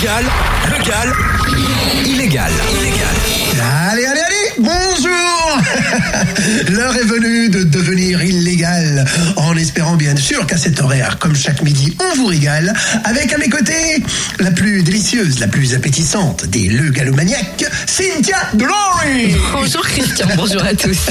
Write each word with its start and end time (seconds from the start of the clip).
Légal, 0.00 0.24
légal, 0.70 1.12
illégal. 2.06 2.50
Illégal. 2.72 3.16
Allez, 3.90 4.06
allez, 4.06 4.22
allez, 4.22 4.39
bonjour 4.60 5.60
L'heure 6.70 6.96
est 6.96 7.04
venue 7.04 7.48
de 7.48 7.64
devenir 7.64 8.22
illégal, 8.22 9.04
en 9.36 9.56
espérant 9.56 9.96
bien 9.96 10.14
sûr 10.16 10.46
qu'à 10.46 10.56
cet 10.56 10.80
horaire, 10.80 11.18
comme 11.18 11.34
chaque 11.34 11.62
midi, 11.62 11.96
on 12.00 12.16
vous 12.16 12.26
régale, 12.26 12.72
avec 13.04 13.32
à 13.32 13.38
mes 13.38 13.48
côtés 13.48 14.02
la 14.38 14.50
plus 14.50 14.82
délicieuse, 14.82 15.40
la 15.40 15.48
plus 15.48 15.74
appétissante 15.74 16.46
des 16.46 16.68
Le 16.68 16.90
Galomaniacs, 16.90 17.64
Cynthia 17.86 18.36
Glory 18.54 19.34
Bonjour 19.52 19.82
Christian, 19.82 20.28
bonjour 20.36 20.62
à 20.62 20.74
tous. 20.74 21.10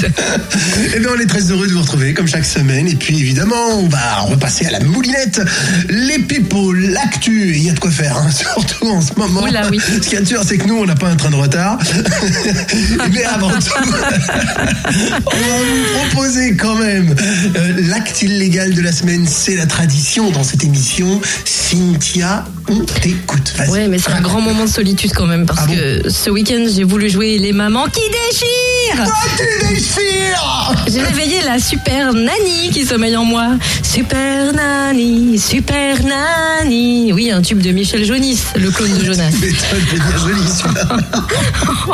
Eh 0.94 0.98
bien, 0.98 1.10
on 1.16 1.20
est 1.20 1.26
très 1.26 1.50
heureux 1.50 1.66
de 1.66 1.72
vous 1.72 1.82
retrouver 1.82 2.14
comme 2.14 2.26
chaque 2.26 2.44
semaine. 2.44 2.88
Et 2.88 2.94
puis, 2.94 3.18
évidemment, 3.18 3.78
on 3.78 3.88
va 3.88 4.20
repasser 4.20 4.66
à 4.66 4.70
la 4.70 4.80
moulinette. 4.80 5.40
Les 5.88 6.18
people, 6.18 6.90
l'actu, 6.90 7.52
il 7.54 7.64
y 7.64 7.70
a 7.70 7.72
de 7.72 7.78
quoi 7.78 7.90
faire, 7.90 8.16
hein, 8.16 8.30
surtout 8.30 8.88
en 8.88 9.00
ce 9.00 9.12
moment. 9.16 9.42
Oula, 9.42 9.68
oui. 9.70 9.78
Ce 9.80 10.00
qu'il 10.00 10.14
y 10.14 10.16
a 10.16 10.20
de 10.20 10.26
sûr, 10.26 10.42
c'est 10.44 10.58
que 10.58 10.66
nous, 10.66 10.78
on 10.78 10.86
n'a 10.86 10.94
pas 10.94 11.08
un 11.08 11.16
train 11.16 11.30
de 11.30 11.36
retard. 11.36 11.78
Mais 13.12 13.24
on 13.46 15.30
va 15.30 15.58
vous 15.64 15.84
proposer 15.98 16.56
quand 16.56 16.76
même 16.76 17.14
euh, 17.56 17.88
l'acte 17.88 18.22
illégal 18.22 18.74
de 18.74 18.82
la 18.82 18.92
semaine. 18.92 19.26
C'est 19.26 19.56
la 19.56 19.66
tradition 19.66 20.30
dans 20.30 20.44
cette 20.44 20.64
émission. 20.64 21.20
Cynthia, 21.44 22.44
on 22.70 22.84
t'écoute. 22.84 23.52
Ouais, 23.68 23.88
mais 23.88 23.98
c'est 23.98 24.12
un 24.12 24.20
grand 24.20 24.40
moment 24.40 24.64
de 24.64 24.70
solitude 24.70 25.12
quand 25.14 25.26
même 25.26 25.46
parce 25.46 25.60
Ah 25.64 25.66
bon 25.66 25.74
que 25.74 26.08
ce 26.08 26.30
week-end 26.30 26.64
j'ai 26.74 26.84
voulu 26.84 27.10
jouer 27.10 27.38
les 27.38 27.52
mamans 27.52 27.86
qui 27.86 28.00
déchirent. 28.00 29.06
Ah, 29.06 29.10
tu 29.36 29.74
déchires 29.74 30.74
J'ai 30.86 31.02
réveillé 31.02 31.42
la 31.42 31.58
super 31.58 32.12
nanny 32.12 32.70
qui 32.72 32.84
sommeille 32.84 33.16
en 33.16 33.24
moi. 33.24 33.48
Super 33.82 34.52
nanny, 34.52 35.38
super 35.38 35.96
nanny. 36.04 37.12
Oui, 37.12 37.30
un 37.30 37.42
tube 37.42 37.60
de 37.60 37.72
Michel 37.72 38.04
Jonis, 38.04 38.40
le 38.56 38.70
clone 38.70 38.96
de 38.96 39.04
Jonas. 39.04 39.30
Toi, 39.70 39.78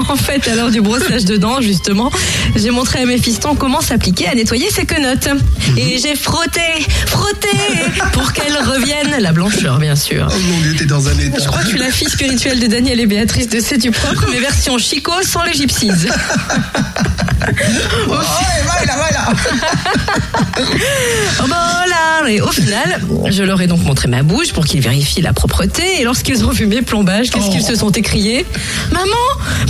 en 0.09 0.17
fait, 0.17 0.47
à 0.49 0.55
l'heure 0.55 0.71
du 0.71 0.81
brossage 0.81 1.25
de 1.25 1.37
dents, 1.37 1.61
justement, 1.61 2.11
j'ai 2.55 2.71
montré 2.71 3.01
à 3.01 3.07
mes 3.07 3.19
fistons 3.19 3.55
comment 3.55 3.81
s'appliquer 3.81 4.29
à 4.29 4.35
nettoyer 4.35 4.71
ses 4.71 4.85
quenottes. 4.85 5.29
Et 5.77 5.99
j'ai 5.99 6.15
frotté, 6.15 6.61
frotté, 7.07 7.49
pour 8.13 8.33
qu'elles 8.33 8.59
reviennent. 8.59 9.21
La 9.21 9.33
blancheur, 9.33 9.79
bien 9.79 9.97
sûr. 9.97 10.29
Oh 10.31 10.35
mon 10.51 10.66
dieu, 10.67 10.75
t'es 10.79 10.85
dans 10.85 11.09
un 11.09 11.19
état. 11.19 11.39
Je 11.39 11.47
crois 11.47 11.59
que 11.59 11.67
je 11.67 11.71
suis 11.71 11.79
la 11.79 11.91
fille 11.91 12.09
spirituelle 12.09 12.59
de 12.59 12.67
Daniel 12.67 12.99
et 12.99 13.07
Béatrice 13.07 13.49
de 13.49 13.61
C'est 13.61 13.79
du 13.79 13.91
propre, 13.93 14.27
mais 14.33 14.41
version 14.41 14.79
Chico 14.79 15.13
sans 15.23 15.45
les 15.45 15.53
gypsies. 15.53 15.91
Oh, 18.09 18.13
ouais, 18.13 18.17
va 18.67 18.85
là, 18.87 18.97
va 18.97 19.11
là. 19.11 19.33
Oh 21.43 21.47
là 21.49 22.29
Et 22.29 22.41
au 22.41 22.51
final, 22.51 23.01
je 23.29 23.43
leur 23.43 23.61
ai 23.61 23.67
donc 23.67 23.83
montré 23.83 24.09
ma 24.09 24.23
bouche 24.23 24.53
pour 24.53 24.65
qu'ils 24.65 24.81
vérifient 24.81 25.23
la 25.23 25.33
propreté. 25.33 26.01
Et 26.01 26.05
lorsqu'ils 26.05 26.45
ont 26.45 26.51
vu 26.51 26.67
mes 26.67 26.83
plombages, 26.83 27.31
qu'est-ce 27.31 27.51
qu'ils 27.51 27.63
se 27.63 27.77
sont 27.77 27.91
écriés? 27.91 28.45
Maman, 28.91 29.07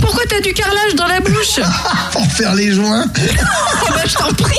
pourquoi 0.01 0.23
t'as 0.27 0.39
du 0.39 0.53
carrelage 0.53 0.95
dans 0.95 1.07
la 1.07 1.19
bouche? 1.19 1.59
Pour 2.11 2.25
faire 2.31 2.55
les 2.55 2.71
joints. 2.71 3.05
Oh 3.05 3.85
bah 3.89 4.01
je 4.07 4.13
t'en 4.13 4.33
prie 4.33 4.57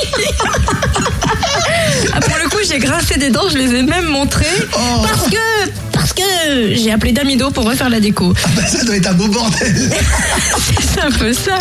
Ah, 2.13 2.21
Pour 2.21 2.37
le 2.41 2.49
coup, 2.49 2.59
j'ai 2.69 2.79
grincé 2.79 3.17
des 3.17 3.31
dents, 3.31 3.49
je 3.51 3.57
les 3.57 3.75
ai 3.75 3.81
même 3.81 4.07
montrées. 4.07 4.45
Oh. 4.73 5.01
Parce 5.01 5.29
que... 5.29 5.88
Parce 5.99 6.13
que 6.13 6.73
j'ai 6.75 6.91
appelé 6.93 7.11
Damido 7.11 7.51
pour 7.51 7.65
refaire 7.65 7.89
la 7.89 7.99
déco. 7.99 8.33
Ah 8.45 8.47
bah, 8.55 8.65
ça 8.65 8.83
doit 8.85 8.95
être 8.95 9.07
un 9.07 9.13
beau 9.13 9.27
bordel. 9.27 9.89
C'est 10.93 11.01
un 11.01 11.11
peu 11.11 11.33
ça. 11.33 11.57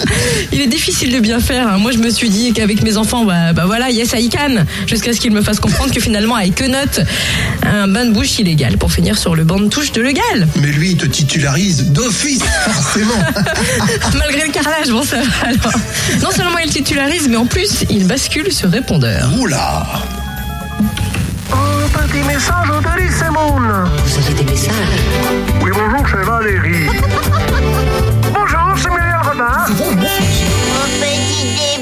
Il 0.53 0.61
est 0.61 0.69
difficile 0.69 1.13
de 1.13 1.19
bien 1.19 1.41
faire. 1.41 1.67
hein. 1.67 1.79
Moi, 1.79 1.91
je 1.91 1.99
me 1.99 2.09
suis 2.09 2.31
dit 2.31 2.53
qu'avec 2.53 2.83
mes 2.83 2.97
enfants, 2.97 3.25
bah, 3.25 3.53
bah 3.53 3.65
voilà, 3.67 3.91
yes, 3.91 4.11
I 4.15 4.29
can. 4.29 4.65
Jusqu'à 4.87 5.13
ce 5.13 5.21
qu'ils 5.21 5.33
me 5.33 5.43
fassent 5.43 5.59
comprendre 5.61 5.93
que 5.93 6.01
finalement, 6.01 6.37
avec 6.37 6.61
note, 6.61 7.01
un 7.65 7.89
bain 7.89 8.05
de 8.07 8.13
bouche 8.13 8.39
illégal 8.39 8.79
pour 8.79 8.93
finir 8.93 9.19
sur 9.19 9.35
le 9.35 9.43
banc 9.45 9.59
de 9.59 9.69
touche 9.69 9.91
de 9.93 10.01
Legal. 10.03 10.47
Mais 10.61 10.69
lui, 10.69 10.93
il 10.93 10.97
te 10.97 11.07
titularise 11.07 11.87
d'office, 11.91 12.43
forcément. 12.65 13.19
Malgré 14.19 14.47
le 14.47 14.53
carrelage, 14.53 14.89
bon, 14.91 15.03
ça 15.03 15.17
va 15.17 15.49
alors. 15.49 15.79
Non 16.23 16.31
seulement 16.31 16.59
il 16.59 16.71
titularise, 16.71 17.27
mais 17.29 17.37
en 17.37 17.47
plus, 17.47 17.85
il 17.91 18.07
bascule 18.07 18.53
sur 18.53 18.71
répondeur. 18.71 19.29
Oula. 19.39 19.85
Un 21.95 22.07
petit 22.07 22.23
message 22.23 22.69
Lissemoun. 22.99 23.91
Vous 24.05 24.19
avez 24.19 24.35
des 24.35 24.45
messages 24.45 24.75
Oui, 25.63 25.71
bonjour, 25.73 26.07
c'est 26.11 26.25
Valérie. 26.25 26.87
bonjour, 28.33 28.75
c'est 28.77 28.91
Muriel 28.91 29.21
Robin. 29.23 29.65
Petit 31.01 31.45
débile. 31.55 31.78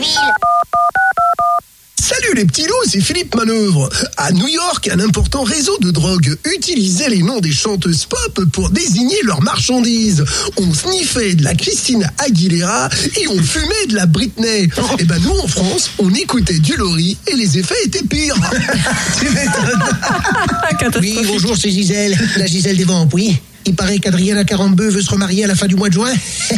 Salut 2.08 2.34
les 2.36 2.44
petits 2.44 2.62
loups, 2.62 2.88
c'est 2.88 3.00
Philippe 3.00 3.34
Manœuvre. 3.34 3.90
À 4.16 4.30
New 4.30 4.46
York, 4.46 4.88
un 4.92 5.00
important 5.00 5.42
réseau 5.42 5.76
de 5.80 5.90
drogue 5.90 6.38
utilisait 6.56 7.08
les 7.08 7.20
noms 7.20 7.40
des 7.40 7.50
chanteuses 7.50 8.06
pop 8.06 8.44
pour 8.52 8.70
désigner 8.70 9.16
leurs 9.24 9.42
marchandises. 9.42 10.24
On 10.56 10.72
sniffait 10.72 11.34
de 11.34 11.42
la 11.42 11.56
Christina 11.56 12.08
Aguilera 12.18 12.90
et 13.16 13.26
on 13.26 13.42
fumait 13.42 13.86
de 13.88 13.96
la 13.96 14.06
Britney. 14.06 14.68
Et 15.00 15.04
ben 15.04 15.20
nous 15.20 15.32
en 15.32 15.48
France, 15.48 15.90
on 15.98 16.14
écoutait 16.14 16.60
du 16.60 16.76
Laurie 16.76 17.18
et 17.26 17.34
les 17.34 17.58
effets 17.58 17.74
étaient 17.84 18.04
pires. 18.04 18.36
tu 19.18 19.28
m'étonnes. 19.30 19.82
Oui, 21.00 21.18
bonjour, 21.26 21.56
c'est 21.56 21.70
Gisèle, 21.70 22.16
la 22.36 22.46
Gisèle 22.46 22.76
des 22.76 22.84
Vents, 22.84 23.08
oui. 23.12 23.36
Il 23.66 23.74
paraît 23.74 23.98
qu'Adriana 23.98 24.44
Carambeu 24.44 24.88
veut 24.88 25.02
se 25.02 25.10
remarier 25.10 25.44
à 25.44 25.48
la 25.48 25.56
fin 25.56 25.66
du 25.66 25.74
mois 25.74 25.88
de 25.88 25.94
juin. 25.94 26.12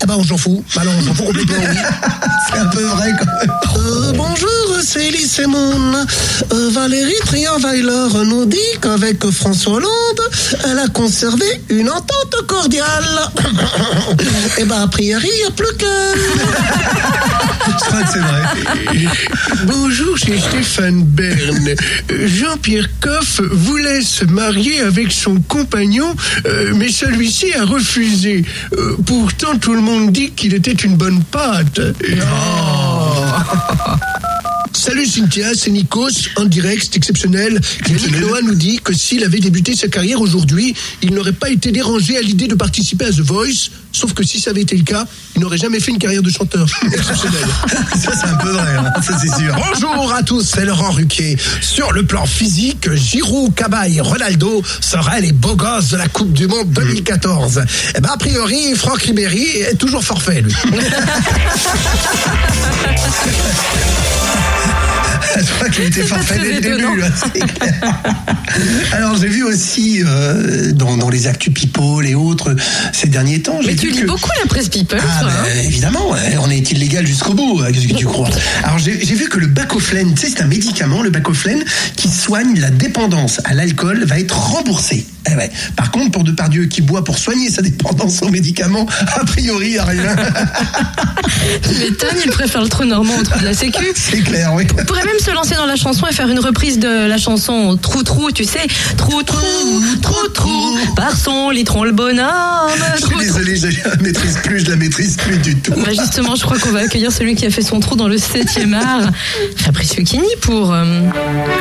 ah 0.00 0.06
bah 0.06 0.14
on 0.16 0.24
s'en 0.24 0.36
fout. 0.36 0.62
Bah 0.74 0.82
non, 0.84 0.92
on 0.98 1.02
s'en 1.02 1.14
fout 1.14 1.26
complètement, 1.26 1.56
oui. 1.68 1.76
C'est 2.48 2.58
un 2.58 2.66
peu 2.66 2.82
vrai 2.82 3.12
quand 3.18 3.26
même. 3.26 3.50
Euh, 3.76 4.12
bonjour, 4.12 4.78
c'est 4.82 5.08
Elise. 5.08 5.36
Euh, 5.36 6.70
Valérie 6.70 7.12
Trianweiler 7.26 8.24
nous 8.24 8.46
dit 8.46 8.56
qu'avec 8.80 9.28
François 9.30 9.74
Hollande, 9.74 10.20
elle 10.64 10.78
a 10.78 10.88
conservé 10.88 11.44
une 11.68 11.90
entente 11.90 12.36
cordiale. 12.46 13.30
Eh 14.58 14.64
ben, 14.64 14.82
a 14.82 14.88
priori, 14.88 15.28
il 15.30 15.38
n'y 15.40 15.44
a 15.44 15.50
plus 15.50 15.76
qu'elle. 15.76 16.18
Je 17.66 17.84
crois 17.84 18.02
que 18.02 18.08
c'est 18.12 18.18
vrai. 18.20 18.42
Bonjour, 19.64 20.16
c'est 20.18 20.38
Stéphane 20.38 21.02
Bern. 21.02 21.74
Jean-Pierre 22.08 22.88
Coff 23.00 23.40
voulait 23.50 24.02
se 24.02 24.24
marier 24.24 24.80
avec 24.80 25.12
son 25.12 25.40
compagnon, 25.40 25.95
euh, 26.00 26.72
mais 26.74 26.90
celui-ci 26.90 27.52
a 27.54 27.64
refusé. 27.64 28.44
Euh, 28.72 28.96
pourtant, 29.06 29.56
tout 29.58 29.74
le 29.74 29.80
monde 29.80 30.12
dit 30.12 30.30
qu'il 30.30 30.54
était 30.54 30.72
une 30.72 30.96
bonne 30.96 31.22
pâte. 31.22 31.80
Salut 34.72 35.06
Cynthia, 35.06 35.54
c'est 35.54 35.70
Nikos, 35.70 36.28
en 36.36 36.44
direct, 36.44 36.82
c'est 36.84 36.96
exceptionnel. 36.96 37.60
Yannick 37.88 38.20
Noah 38.20 38.42
nous 38.42 38.54
dit 38.54 38.78
que 38.84 38.92
s'il 38.92 39.24
avait 39.24 39.40
débuté 39.40 39.74
sa 39.74 39.88
carrière 39.88 40.20
aujourd'hui, 40.20 40.74
il 41.02 41.14
n'aurait 41.14 41.32
pas 41.32 41.48
été 41.48 41.72
dérangé 41.72 42.18
à 42.18 42.20
l'idée 42.20 42.46
de 42.46 42.54
participer 42.54 43.06
à 43.06 43.10
The 43.10 43.20
Voice, 43.20 43.70
sauf 43.96 44.12
que 44.12 44.22
si 44.22 44.40
ça 44.40 44.50
avait 44.50 44.62
été 44.62 44.76
le 44.76 44.84
cas, 44.84 45.06
il 45.34 45.40
n'aurait 45.40 45.56
jamais 45.58 45.80
fait 45.80 45.90
une 45.90 45.98
carrière 45.98 46.22
de 46.22 46.30
chanteur. 46.30 46.68
Ça, 47.96 48.12
c'est 48.14 48.26
un 48.26 48.36
peu 48.36 48.50
vrai, 48.50 48.76
hein. 48.76 48.92
ça 49.02 49.18
c'est 49.18 49.34
sûr. 49.34 49.56
Bonjour 49.56 50.12
à 50.12 50.22
tous, 50.22 50.42
c'est 50.42 50.64
Laurent 50.64 50.90
Ruquier. 50.90 51.36
Sur 51.60 51.92
le 51.92 52.04
plan 52.04 52.26
physique, 52.26 52.92
Giroud, 52.94 53.54
Cabaye, 53.54 54.00
Ronaldo 54.00 54.62
seraient 54.80 55.20
les 55.20 55.32
beaux 55.32 55.56
gosses 55.56 55.88
de 55.88 55.96
la 55.96 56.08
Coupe 56.08 56.32
du 56.32 56.46
Monde 56.46 56.70
2014. 56.70 57.62
Eh 57.96 58.00
ben, 58.00 58.10
a 58.10 58.16
priori, 58.16 58.74
Franck 58.76 59.02
Ribéry 59.02 59.44
est 59.44 59.76
toujours 59.76 60.04
forfait, 60.04 60.42
lui. 60.42 60.54
Crois 65.70 65.84
qu'il 65.84 65.84
était 65.84 66.02
forfait 66.02 66.38
dès 66.38 66.52
le 66.54 66.60
début. 66.60 67.00
là, 67.00 67.08
clair. 67.32 68.02
Alors 68.92 69.16
j'ai 69.16 69.28
vu 69.28 69.42
aussi 69.42 70.02
euh, 70.04 70.72
dans, 70.72 70.96
dans 70.96 71.08
les 71.10 71.26
actus 71.26 71.52
people 71.52 72.06
et 72.06 72.14
autres 72.14 72.54
ces 72.92 73.08
derniers 73.08 73.42
temps. 73.42 73.58
Mais 73.64 73.74
tu 73.74 73.90
lis 73.90 74.00
que- 74.00 74.06
beaucoup 74.06 74.30
la 74.42 74.48
presse 74.48 74.68
people, 74.68 74.98
ah, 75.02 75.20
toi, 75.20 75.28
bah, 75.28 75.34
hein 75.44 75.60
évidemment, 75.64 76.10
ouais, 76.10 76.36
on 76.40 76.50
est 76.50 76.70
illégal 76.70 77.06
jusqu'au 77.06 77.34
bout. 77.34 77.60
hein, 77.62 77.68
Qu'est-ce 77.72 77.88
que 77.88 77.94
tu 77.94 78.06
crois? 78.06 78.28
Alors 78.64 78.78
j'ai 78.78 78.92
vu 78.94 79.28
que 79.28 79.38
le 79.38 79.46
bacoflène, 79.48 80.14
tu 80.14 80.22
sais, 80.26 80.32
c'est 80.36 80.42
un 80.42 80.46
médicament, 80.46 81.02
le 81.02 81.10
bacoflène, 81.10 81.62
qui 81.96 82.08
soigne 82.08 82.58
la 82.60 82.70
dépendance 82.70 83.40
à 83.44 83.54
l'alcool, 83.54 84.04
va 84.04 84.18
être 84.18 84.36
remboursé. 84.38 85.06
Eh 85.30 85.34
ouais. 85.34 85.50
Par 85.74 85.90
contre, 85.90 86.12
pour 86.12 86.22
Depardieu 86.22 86.66
qui 86.66 86.82
boit 86.82 87.02
pour 87.02 87.18
soigner 87.18 87.50
sa 87.50 87.60
dépendance 87.60 88.22
aux 88.22 88.28
médicaments, 88.28 88.86
a 89.16 89.24
priori, 89.24 89.66
il 89.66 89.72
n'y 89.72 89.78
a 89.78 89.84
rien. 89.84 90.16
Tu 91.62 91.74
m'étonnes, 91.78 92.16
il 92.24 92.30
préfère 92.30 92.62
le 92.62 92.68
trou 92.68 92.84
normand 92.84 93.16
au 93.18 93.22
trou 93.22 93.38
de 93.40 93.44
la 93.44 93.54
sécu. 93.54 93.84
c'est 93.94 94.20
clair, 94.20 94.52
oui. 94.54 94.64
Il 94.78 94.84
pourrait 94.84 95.04
même 95.04 95.18
se 95.18 95.30
lancer 95.32 95.55
dans 95.56 95.66
la 95.66 95.76
chanson 95.76 96.06
et 96.06 96.12
faire 96.12 96.28
une 96.28 96.38
reprise 96.38 96.78
de 96.78 97.06
la 97.06 97.18
chanson 97.18 97.76
Trou 97.76 98.02
Trou, 98.02 98.30
tu 98.30 98.44
sais. 98.44 98.66
Trou 98.96 99.22
Trou, 99.22 99.82
Trou 100.02 100.28
Trou, 100.34 100.78
par 100.94 101.16
son 101.16 101.50
litron 101.50 101.84
le 101.84 101.92
bonhomme. 101.92 102.26
Je 102.96 103.00
Trou, 103.02 103.18
suis 103.20 103.28
trou. 103.28 103.38
désolé, 103.44 103.56
je 103.72 103.88
la 103.88 103.96
maîtrise 103.96 104.38
plus, 104.42 104.60
je 104.64 104.70
la 104.70 104.76
maîtrise 104.76 105.16
plus 105.16 105.36
du 105.38 105.56
tout. 105.56 105.72
Bah 105.76 105.92
justement, 105.98 106.34
je 106.36 106.42
crois 106.44 106.58
qu'on 106.58 106.70
va 106.72 106.80
accueillir 106.80 107.10
celui 107.12 107.34
qui 107.34 107.46
a 107.46 107.50
fait 107.50 107.62
son 107.62 107.80
trou 107.80 107.96
dans 107.96 108.08
le 108.08 108.16
7e 108.16 108.74
art, 108.74 109.10
Fabrice 109.56 109.96
Lucchini, 109.96 110.28
pour 110.42 110.72
euh, 110.72 110.84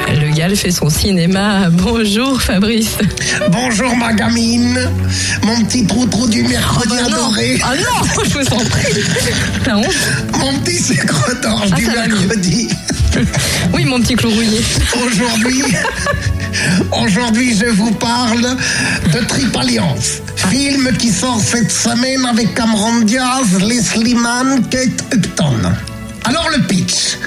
Le 0.09 0.35
Gal 0.35 0.55
fait 0.55 0.71
son 0.71 0.89
cinéma. 0.89 1.69
Bonjour 1.71 2.41
Fabrice. 2.41 2.97
Bonjour 3.51 3.95
ma 3.95 4.13
gamine, 4.13 4.79
mon 5.43 5.63
petit 5.63 5.85
trou-trou 5.87 6.27
du 6.27 6.43
mercredi 6.43 6.95
Ah 6.99 7.09
non, 7.09 7.15
adoré. 7.15 7.59
ah 7.63 7.73
non, 7.75 8.23
je 8.25 8.29
vous 8.39 8.47
en 8.53 8.65
prie. 8.65 9.01
T'as 9.63 9.75
honte 9.75 9.85
Mon 10.39 10.53
petit 10.59 10.81
sucre 10.83 11.31
d'orge 11.41 11.69
Ah, 11.71 11.75
du 11.75 11.85
mercredi. 11.85 12.67
Mon 13.95 14.01
petit 14.01 14.15
clou 14.15 14.29
rouillé. 14.29 14.59
Aujourd'hui, 15.05 15.63
Aujourd'hui, 17.01 17.57
je 17.57 17.67
vous 17.67 17.91
parle 17.91 18.41
de 18.41 19.25
Trip 19.25 19.55
Alliance, 19.55 20.21
film 20.35 20.91
qui 20.97 21.09
sort 21.09 21.39
cette 21.39 21.71
semaine 21.71 22.25
avec 22.25 22.53
Cameron 22.55 23.03
Diaz, 23.03 23.57
Leslie 23.65 24.15
Mann, 24.15 24.67
Kate 24.67 25.01
Upton. 25.13 25.71
Alors 26.25 26.49
le 26.49 26.63
pitch. 26.63 27.17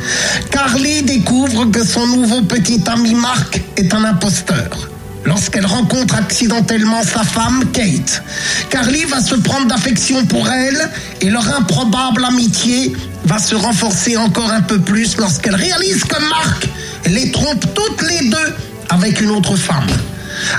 Carly 0.51 1.05
découvre 1.05 1.65
que 1.71 1.83
son 1.87 2.07
nouveau 2.07 2.43
petit 2.43 2.83
ami 2.87 3.15
Mark 3.15 3.63
est 3.79 3.95
un 3.95 4.05
imposteur. 4.05 4.91
Lorsqu'elle 5.25 5.67
rencontre 5.67 6.17
accidentellement 6.17 7.03
sa 7.03 7.23
femme, 7.23 7.65
Kate, 7.73 8.23
Carly 8.69 9.05
va 9.05 9.23
se 9.23 9.37
prendre 9.37 9.69
d'affection 9.69 10.27
pour 10.27 10.47
elle 10.51 10.91
et 11.23 11.31
leur 11.31 11.49
improbable 11.57 12.27
amitié 12.27 12.93
va 13.29 13.39
se 13.39 13.55
renforcer 13.55 14.17
encore 14.17 14.51
un 14.51 14.63
peu 14.63 14.79
plus 14.81 15.17
lorsqu'elle 15.19 15.55
réalise 15.55 16.03
que 16.05 16.19
Mark 16.31 16.67
les 17.07 17.31
trompe 17.31 17.65
toutes 17.75 18.03
les 18.09 18.29
deux 18.31 18.55
avec 18.89 19.21
une 19.21 19.31
autre 19.31 19.55
femme. 19.57 19.87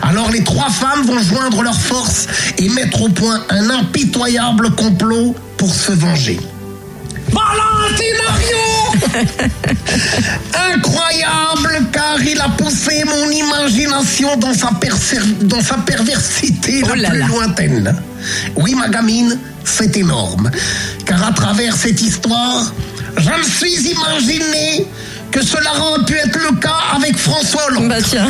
Alors 0.03 0.29
les 0.31 0.43
trois 0.43 0.69
femmes 0.69 1.03
vont 1.05 1.19
joindre 1.19 1.63
leurs 1.63 1.79
forces 1.79 2.27
et 2.57 2.69
mettre 2.69 3.01
au 3.01 3.09
point 3.09 3.43
un 3.49 3.69
impitoyable 3.71 4.71
complot 4.75 5.35
pour 5.57 5.73
se 5.73 5.91
venger. 5.93 6.39
Scénario 7.97 9.19
Incroyable 10.73 11.87
car 11.91 12.21
il 12.21 12.39
a 12.39 12.49
poussé 12.49 13.03
mon 13.05 13.29
imagination 13.31 14.35
dans 14.37 14.53
sa, 14.53 14.67
percer- 14.79 15.37
dans 15.43 15.61
sa 15.61 15.75
perversité 15.77 16.81
Oh 16.85 16.93
la 16.95 17.09
plus 17.09 17.19
là. 17.19 17.27
lointaine. 17.27 17.95
Oui 18.57 18.75
ma 18.75 18.89
gamine, 18.89 19.37
c'est 19.63 19.97
énorme. 19.97 20.49
Car 21.05 21.23
à 21.25 21.31
travers 21.31 21.75
cette 21.75 22.01
histoire, 22.01 22.71
je 23.17 23.29
me 23.29 23.43
suis 23.43 23.91
imaginé 23.91 24.85
que 25.31 25.43
cela 25.43 25.71
aurait 25.79 26.05
pu 26.05 26.13
être 26.15 26.37
le 26.37 26.55
cas 26.59 26.95
avec 26.95 27.17
François 27.17 27.67
Hollande. 27.67 27.89
Bah 27.89 28.01
tiens, 28.01 28.27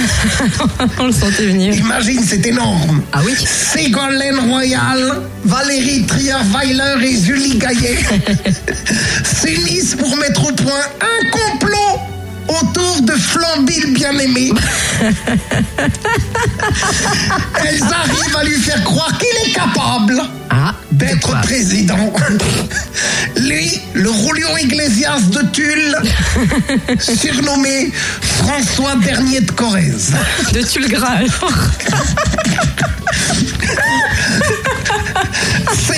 on 1.00 1.08
le 1.08 1.12
sentait 1.12 1.46
venir. 1.46 1.74
Imagine, 1.76 2.22
c'est 2.26 2.46
énorme. 2.46 3.02
Ah 3.14 3.22
oui 3.26 3.34
Ségolène 3.38 4.40
Royal, 4.50 5.22
Valérie 5.46 6.06
Trier-Weiler 6.06 7.08
et 7.08 7.22
Julie 7.22 7.58
Gaillet 7.58 8.00
s'unissent 9.24 9.96
pour 9.96 10.16
mettre 10.18 10.50
au 10.50 10.54
point 10.54 10.82
un 11.02 11.30
complot 11.32 11.69
de 13.02 13.14
Flambille 13.14 13.94
bien-aimé. 13.94 14.52
Elles 17.66 17.84
arrivent 17.84 18.36
à 18.40 18.44
lui 18.44 18.60
faire 18.60 18.84
croire 18.84 19.12
qu'il 19.18 19.50
est 19.50 19.54
capable 19.54 20.22
Ah, 20.50 20.74
d'être 20.92 21.40
président. 21.42 22.14
Lui, 23.38 23.80
le 23.94 24.12
Julio 24.12 24.58
Iglesias 24.62 25.22
de 25.32 25.42
Tulle, 25.52 25.98
surnommé 27.00 27.92
François 28.22 28.96
Dernier 28.98 29.42
de 29.42 29.52
Corrèze. 29.52 30.14
De 30.54 30.62
Tulgras 30.62 31.08
alors. 31.18 31.54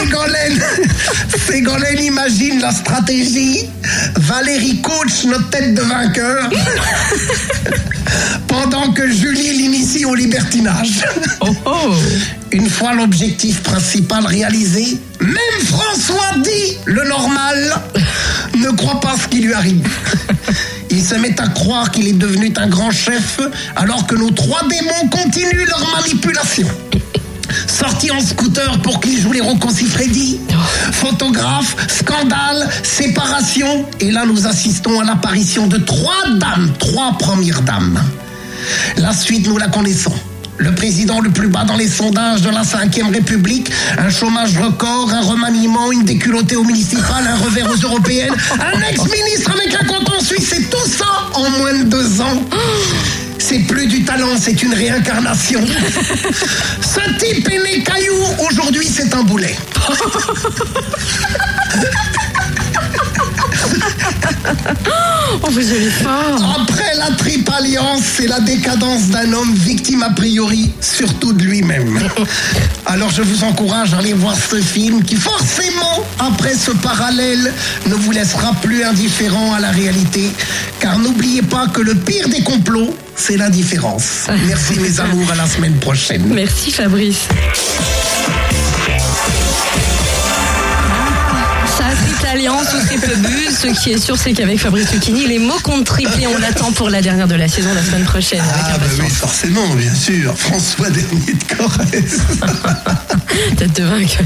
Ségolène, 0.01 0.63
Ségolène 1.48 2.03
imagine 2.03 2.59
la 2.59 2.71
stratégie. 2.71 3.69
Valérie 4.15 4.81
coach 4.81 5.25
notre 5.25 5.50
tête 5.50 5.75
de 5.75 5.81
vainqueur. 5.81 6.50
Pendant 8.48 8.92
que 8.94 9.07
Julie 9.07 9.53
l'initie 9.53 10.06
au 10.06 10.15
libertinage. 10.15 11.06
Oh 11.42 11.56
oh 11.65 11.94
Une 12.51 12.69
fois 12.69 12.94
l'objectif 12.94 13.62
principal 13.62 14.25
réalisé, 14.25 14.98
même 15.21 15.65
François 15.65 16.38
dit 16.44 16.77
le 16.86 17.07
normal 17.07 17.80
ne 18.56 18.71
croit 18.71 19.00
pas 19.00 19.15
ce 19.21 19.27
qui 19.27 19.42
lui 19.42 19.54
arrive. 19.54 19.88
Il 20.89 21.04
se 21.04 21.15
met 21.15 21.39
à 21.39 21.47
croire 21.47 21.92
qu'il 21.92 22.07
est 22.07 22.18
devenu 22.18 22.51
un 22.57 22.68
grand 22.68 22.92
chef 22.92 23.39
alors 23.75 24.07
que 24.07 24.15
nos 24.15 24.31
trois 24.31 24.62
démons 24.68 25.09
continuent 25.09 25.65
leur 25.68 25.88
manipulation. 25.95 26.68
Sorti 27.81 28.12
en 28.12 28.19
scooter 28.19 28.80
pour 28.83 29.01
qu'il 29.01 29.19
joue 29.19 29.31
les 29.31 29.42
Freddy. 29.42 30.39
Photographe, 30.92 31.75
scandale, 31.89 32.69
séparation. 32.83 33.88
Et 34.00 34.12
là, 34.12 34.24
nous 34.28 34.45
assistons 34.45 35.00
à 35.00 35.04
l'apparition 35.04 35.66
de 35.66 35.78
trois 35.78 36.30
dames, 36.36 36.72
trois 36.78 37.18
premières 37.18 37.63
dames. 37.63 38.00
La 38.98 39.13
suite, 39.13 39.48
nous 39.48 39.57
la 39.57 39.68
connaissons. 39.68 40.13
Le 40.57 40.75
président 40.75 41.22
le 41.22 41.31
plus 41.31 41.48
bas 41.48 41.63
dans 41.63 41.75
les 41.75 41.88
sondages 41.88 42.44
de 42.44 42.51
la 42.51 42.62
5ème 42.62 43.12
République, 43.12 43.72
un 43.98 44.12
chômage 44.12 44.60
record, 44.60 45.12
un 45.12 45.22
remaniement, 45.22 45.92
une 45.92 46.04
déculottée 46.04 46.57
au 46.57 46.63
municipal, 46.63 47.25
un 47.28 47.44
revers 47.44 47.68
aux 47.68 47.83
européennes, 47.83 48.36
un 48.60 48.89
ex-ministre 48.92 49.54
avec 49.54 49.74
un 49.74 49.86
canton 49.86 50.19
suisse 50.19 50.54
et 50.54 50.63
tout 50.66 50.88
ça 50.88 51.07
en 51.33 51.50
moins 51.50 51.74
de 51.80 51.83
deux 51.86 52.22
ans. 52.22 52.44
C'est 53.43 53.59
plus 53.59 53.88
du 53.88 54.03
talent, 54.03 54.38
c'est 54.39 54.61
une 54.61 54.73
réincarnation. 54.73 55.65
Ce 56.81 56.99
type 57.17 57.49
est 57.49 57.63
né 57.63 57.83
caillou, 57.83 58.13
aujourd'hui 58.47 58.88
c'est 58.88 59.13
un 59.15 59.23
boulet. 59.23 59.57
Oh 65.43 65.47
vous 65.49 65.61
fort 66.03 66.57
Après 66.61 66.95
la 66.97 67.15
triple 67.15 67.51
alliance, 67.57 68.01
c'est 68.17 68.27
la 68.27 68.39
décadence 68.39 69.07
d'un 69.07 69.31
homme 69.33 69.53
victime 69.53 70.03
a 70.03 70.09
priori, 70.09 70.71
surtout 70.81 71.33
de 71.33 71.43
lui-même. 71.43 71.99
Alors 72.85 73.09
je 73.09 73.21
vous 73.21 73.43
encourage 73.43 73.93
à 73.93 73.99
aller 73.99 74.13
voir 74.13 74.35
ce 74.35 74.57
film 74.57 75.03
qui 75.03 75.15
forcément, 75.15 76.03
après 76.19 76.55
ce 76.55 76.71
parallèle, 76.71 77.53
ne 77.88 77.95
vous 77.95 78.11
laissera 78.11 78.53
plus 78.61 78.83
indifférent 78.83 79.53
à 79.53 79.59
la 79.59 79.71
réalité. 79.71 80.29
Car 80.79 80.97
n'oubliez 80.99 81.41
pas 81.41 81.67
que 81.67 81.81
le 81.81 81.95
pire 81.95 82.27
des 82.27 82.41
complots, 82.41 82.95
c'est 83.15 83.37
l'indifférence. 83.37 84.27
Merci 84.47 84.79
mes 84.79 84.99
amours, 84.99 85.31
à 85.31 85.35
la 85.35 85.47
semaine 85.47 85.77
prochaine. 85.79 86.23
Merci 86.27 86.71
Fabrice. 86.71 87.27
Alliance 92.31 92.68
ou 92.74 92.86
triple 92.86 93.16
bulle. 93.18 93.51
Ce 93.51 93.68
qui 93.68 93.92
est 93.92 93.98
sûr, 93.98 94.18
c'est 94.18 94.33
qu'avec 94.33 94.60
Fabrice 94.60 94.92
Lucchini, 94.94 95.28
les 95.28 95.39
mots 95.39 95.60
comptent 95.63 95.86
triplés. 95.86 96.28
On 96.28 96.38
l'attend 96.38 96.72
pour 96.72 96.89
la 96.89 97.01
dernière 97.01 97.28
de 97.28 97.36
la 97.36 97.48
saison 97.48 97.74
la 97.74 97.83
semaine 97.83 98.06
prochaine. 98.06 98.42
Avec 98.42 98.66
Ah 98.74 98.78
bah 98.78 98.86
oui, 99.00 99.10
forcément, 99.10 99.68
bien 99.75 99.94
sûr. 99.94 100.33
François 100.38 100.89
Dernier 100.89 101.33
de 101.33 101.56
Corrèze. 101.56 102.22
Tête 103.57 103.75
de 103.75 103.83
vainqueur. 103.83 104.25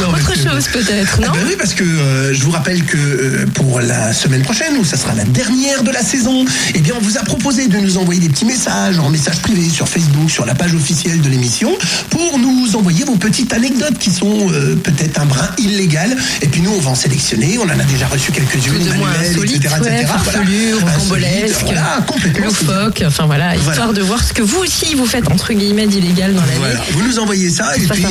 Non, 0.00 0.08
Autre 0.08 0.32
que- 0.32 0.38
chose 0.38 0.66
peut-être, 0.72 1.18
Ah 1.22 1.26
non 1.26 1.32
bah 1.32 1.38
oui, 1.46 1.54
parce 1.58 1.74
que 1.74 1.84
euh, 1.84 2.32
je 2.34 2.42
vous 2.42 2.50
rappelle 2.50 2.82
que 2.84 2.96
euh, 2.96 3.46
pour 3.54 3.80
la 3.80 4.12
semaine 4.12 4.42
prochaine, 4.42 4.76
où 4.78 4.84
ça 4.84 4.96
sera 4.96 5.14
la 5.14 5.24
dernière 5.24 5.82
de 5.82 5.90
la 5.90 6.02
saison, 6.02 6.44
eh 6.74 6.78
bien, 6.80 6.94
on 6.96 7.02
vous 7.02 7.18
a 7.18 7.22
proposé 7.22 7.68
de 7.68 7.76
nous 7.78 7.98
envoyer 7.98 8.20
des 8.20 8.28
petits 8.28 8.44
messages 8.44 8.98
en 8.98 9.10
message 9.10 9.40
privé 9.40 9.68
sur 9.68 9.88
Facebook, 9.88 10.30
sur 10.30 10.46
la 10.46 10.54
page 10.54 10.74
officielle 10.74 11.20
de 11.20 11.28
l'émission, 11.28 11.76
pour 12.10 12.38
nous 12.38 12.74
envoyer 12.76 13.04
vos 13.04 13.16
petites 13.16 13.52
anecdotes 13.52 13.98
qui 13.98 14.10
sont 14.10 14.50
euh, 14.50 14.76
peut-être 14.76 15.20
un 15.20 15.26
brin 15.26 15.48
illégal. 15.58 16.16
Et 16.40 16.48
puis 16.48 16.60
nous, 16.62 16.70
on 16.72 16.80
va 16.80 16.90
en 16.90 16.94
sélectionner. 16.94 17.58
On 17.58 17.64
en 17.64 17.78
a 17.78 17.84
déjà 17.84 18.06
reçu 18.06 18.32
quelques-unes, 18.32 18.88
insolite, 19.20 19.64
etc., 19.64 19.74
ouais, 19.82 20.02
etc. 20.02 20.12
Voilà. 20.24 20.40
rocambolesque, 20.80 21.44
Insolite, 21.44 21.62
Voilà, 21.64 22.04
complètement. 22.06 22.46
loufoque, 22.46 23.02
enfin 23.06 23.26
voilà, 23.26 23.54
histoire 23.56 23.74
Voilà. 23.76 23.92
de 23.92 24.02
voir 24.02 24.22
ce 24.24 24.32
que 24.32 24.42
vous 24.42 24.58
aussi 24.58 24.94
vous 24.94 25.06
faites 25.06 25.28
entre 25.30 25.52
guillemets 25.52 25.86
d'illégal 25.86 26.34
dans 26.34 26.40
la 26.40 26.46
Voilà, 26.58 26.74
vie. 26.74 26.80
vous 26.92 27.02
nous 27.06 27.18
envoyez 27.18 27.50
ça 27.50 27.76
et 27.76 27.80
puis 27.80 28.04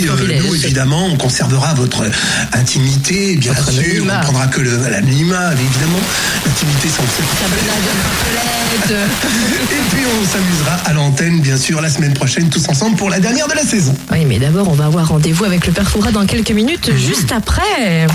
nous 0.45 0.55
évidemment 0.55 1.05
on 1.11 1.17
conservera 1.31 1.73
votre 1.75 2.03
intimité 2.51 3.37
bien 3.37 3.53
Votre 3.53 3.71
sûr, 3.71 3.81
anonymat. 3.83 4.19
on 4.19 4.23
prendra 4.23 4.47
que 4.47 4.59
le 4.59 4.71
l'anonymat 4.89 5.53
évidemment, 5.53 5.99
l'intimité 6.45 6.89
sans 6.89 7.03
raclette. 7.03 8.91
Et 9.71 9.95
puis 9.95 10.03
on 10.05 10.25
s'amusera 10.27 10.73
à 10.85 10.93
l'antenne 10.93 11.39
bien 11.39 11.55
sûr 11.55 11.79
la 11.79 11.89
semaine 11.89 12.13
prochaine 12.13 12.49
tous 12.49 12.67
ensemble 12.67 12.97
pour 12.97 13.09
la 13.09 13.21
dernière 13.21 13.47
de 13.47 13.53
la 13.53 13.63
saison. 13.63 13.95
Oui, 14.11 14.25
mais 14.25 14.39
d'abord, 14.39 14.67
on 14.67 14.73
va 14.73 14.85
avoir 14.87 15.07
rendez-vous 15.07 15.45
avec 15.45 15.65
le 15.67 15.71
père 15.71 15.89
Fouras 15.89 16.11
dans 16.11 16.25
quelques 16.25 16.51
minutes, 16.51 16.89
Mhm. 16.89 16.97
juste 16.97 17.31
après. 17.31 18.07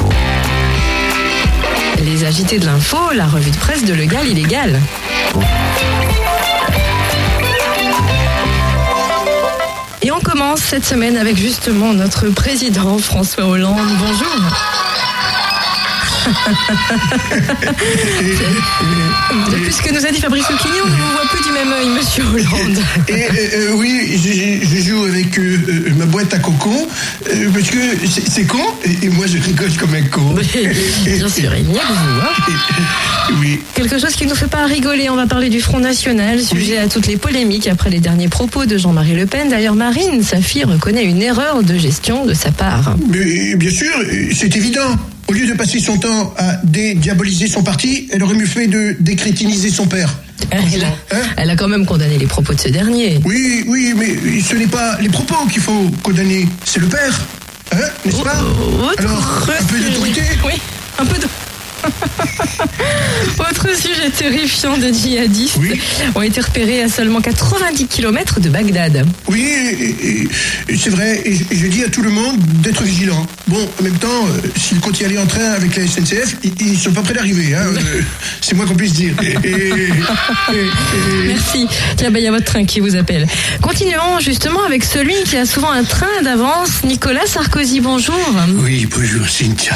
Les 2.05 2.25
agités 2.25 2.59
de 2.59 2.67
l'info, 2.67 2.99
la 3.15 3.27
revue 3.27 3.51
de 3.51 3.57
presse 3.57 3.83
de 3.85 3.95
Legal 3.95 4.29
Illégal. 4.29 4.79
Et 10.07 10.13
on 10.13 10.21
commence 10.21 10.61
cette 10.61 10.85
semaine 10.85 11.17
avec 11.17 11.37
justement 11.37 11.93
notre 11.93 12.29
président 12.29 12.97
François 12.97 13.47
Hollande. 13.47 13.89
Bonjour. 13.99 15.06
Depuis 19.51 19.73
ce 19.73 19.83
que 19.83 19.93
nous 19.95 20.05
a 20.07 20.11
dit 20.11 20.21
Fabrice 20.21 20.49
Lucchini, 20.51 20.75
on 20.85 20.89
ne 20.89 20.93
vous 20.93 21.13
voit 21.13 21.27
plus 21.31 21.43
du 21.45 21.53
même 21.53 21.73
œil, 21.73 21.89
monsieur 21.89 22.25
Hollande. 22.25 22.79
Et 23.09 23.13
euh, 23.13 23.17
euh, 23.55 23.73
oui, 23.77 24.03
je, 24.17 24.67
je 24.67 24.83
joue 24.89 25.05
avec 25.05 25.39
euh, 25.39 25.59
ma 25.97 26.07
boîte 26.07 26.33
à 26.35 26.39
coco 26.39 26.89
euh, 27.31 27.51
parce 27.53 27.71
que 27.71 27.79
c'est 28.11 28.29
c'est 28.29 28.45
con 28.45 28.59
et, 28.85 29.07
et 29.07 29.09
moi 29.09 29.27
je 29.27 29.39
rigole 29.39 29.71
comme 29.79 29.95
un 29.95 30.03
con. 30.03 30.35
Bien 30.35 30.43
sûr, 31.29 31.55
il 31.57 31.65
n'y 31.69 31.79
a 31.79 31.83
que 31.83 31.93
vous. 31.93 32.21
hein. 32.21 32.55
Oui. 33.41 33.61
Quelque 33.75 33.99
chose 33.99 34.15
qui 34.15 34.25
ne 34.25 34.31
nous 34.31 34.37
fait 34.37 34.47
pas 34.49 34.65
rigoler, 34.67 35.09
on 35.11 35.17
va 35.17 35.27
parler 35.27 35.49
du 35.49 35.61
Front 35.61 35.81
National, 35.81 36.41
sujet 36.41 36.79
à 36.79 36.89
toutes 36.89 37.07
les 37.07 37.17
polémiques 37.17 37.67
après 37.69 37.91
les 37.91 38.01
derniers 38.01 38.29
propos 38.29 38.67
de 38.67 38.77
Jean-Marie 38.79 39.15
Le 39.15 39.27
Pen. 39.27 39.49
D'ailleurs, 39.49 39.75
Marine, 39.75 40.23
sa 40.23 40.41
fille, 40.41 40.65
reconnaît 40.65 41.05
une 41.05 41.23
erreur 41.23 41.63
de 41.63 41.77
gestion 41.79 42.25
de 42.27 42.35
sa 42.35 42.51
part. 42.51 42.97
Mais 43.09 43.55
bien 43.57 43.71
sûr, 43.71 43.93
c'est 44.35 44.55
évident. 44.57 44.97
Au 45.29 45.33
lieu 45.33 45.47
de 45.47 45.55
passer 45.55 45.81
son 45.81 45.99
temps 45.99 46.35
à 46.39 46.57
dédiaboliser 46.63 47.49
son 47.49 47.63
parti, 47.63 48.09
elle 48.13 48.23
aurait 48.23 48.37
mieux 48.37 48.47
fait 48.47 48.69
de 48.69 48.97
décrétiniser 49.01 49.71
son 49.71 49.87
père. 49.87 50.15
Elle 50.51 50.85
a, 50.85 50.89
Hein 51.13 51.23
elle 51.37 51.51
a 51.51 51.57
quand 51.57 51.67
même 51.67 51.85
condamné 51.85 52.19
les 52.19 52.27
propos 52.27 52.55
de 52.55 52.61
ce 52.61 52.69
dernier. 52.69 53.21
Oui, 53.25 53.65
oui, 53.67 53.95
mais 53.97 54.41
ce 54.41 54.55
n'est 54.55 54.67
pas 54.69 54.99
les 55.01 55.09
propos 55.09 55.47
qu'il 55.51 55.63
faut 55.63 55.91
condamner, 56.03 56.47
c'est 56.65 56.79
le 56.81 56.87
père. 56.87 57.21
Hein, 57.73 57.79
n'est-ce 58.05 58.23
pas 58.23 58.39
Alors, 58.99 59.49
un 59.59 59.65
peu 59.65 59.81
d'autorité 59.81 60.23
Oui, 60.45 60.53
un 60.99 61.05
peu 61.05 61.19
de... 61.19 61.27
Autre 63.39 63.69
sujet 63.77 64.11
terrifiant 64.11 64.77
de 64.77 64.89
djihadistes 64.93 65.57
Oui. 65.61 65.81
ont 66.15 66.23
été 66.23 66.41
repérés 66.41 66.83
à 66.83 66.89
seulement 66.89 67.21
90 67.21 67.87
km 67.87 68.41
de 68.41 68.49
Bagdad. 68.49 69.07
Oui, 69.29 69.41
et- 69.43 69.97
et- 70.07 70.29
et 70.69 70.77
c'est 70.77 70.91
vrai, 70.91 71.23
et 71.25 71.35
je, 71.35 71.67
dis 71.67 71.85
à 71.85 71.89
tout 71.89 72.03
le 72.03 72.11
monde 72.11 72.39
d'être 72.63 72.83
vigilant. 72.83 73.27
Bon, 73.47 73.69
en 73.81 73.83
même 73.83 73.99
temps, 73.99 74.27
euh, 74.29 74.49
s'ils 74.57 74.81
comptent 74.81 75.01
y 75.01 75.05
aller 75.05 75.19
en 75.19 75.27
train 75.27 75.53
avec 75.53 75.77
la 75.77 75.87
SNCF, 75.87 76.37
ils, 76.43 76.53
ils 76.61 76.79
sont 76.79 76.93
pas 76.93 77.03
prêts 77.03 77.15
d'arriver, 77.15 77.55
hein, 77.55 77.67
euh, 77.67 78.01
c'est 78.41 78.55
moins 78.55 78.67
qu'on 78.67 78.75
puisse 78.75 78.95
dire. 78.95 79.15
Et- 79.23 79.27
et- 79.47 79.51
et- 79.51 79.89
et- 79.89 81.27
Merci. 81.29 81.67
Tiens, 81.97 82.11
bah, 82.11 82.19
il 82.19 82.25
y 82.25 82.29
a 82.29 82.33
votre 82.33 82.45
train 82.47 82.65
qui 82.65 82.81
vous 82.81 82.97
appelle. 82.97 83.27
Continuons 83.61 84.19
justement 84.21 84.63
avec 84.65 84.85
celui 84.85 85.15
qui 85.25 85.37
a 85.37 85.47
souvent 85.47 85.71
un 85.71 85.85
train 85.85 86.07
d'avance, 86.23 86.83
Nicolas 86.85 87.27
Sarkozy. 87.27 87.81
Bonjour. 87.81 88.17
Oui, 88.59 88.87
bonjour 88.87 89.29
Cynthia. 89.29 89.73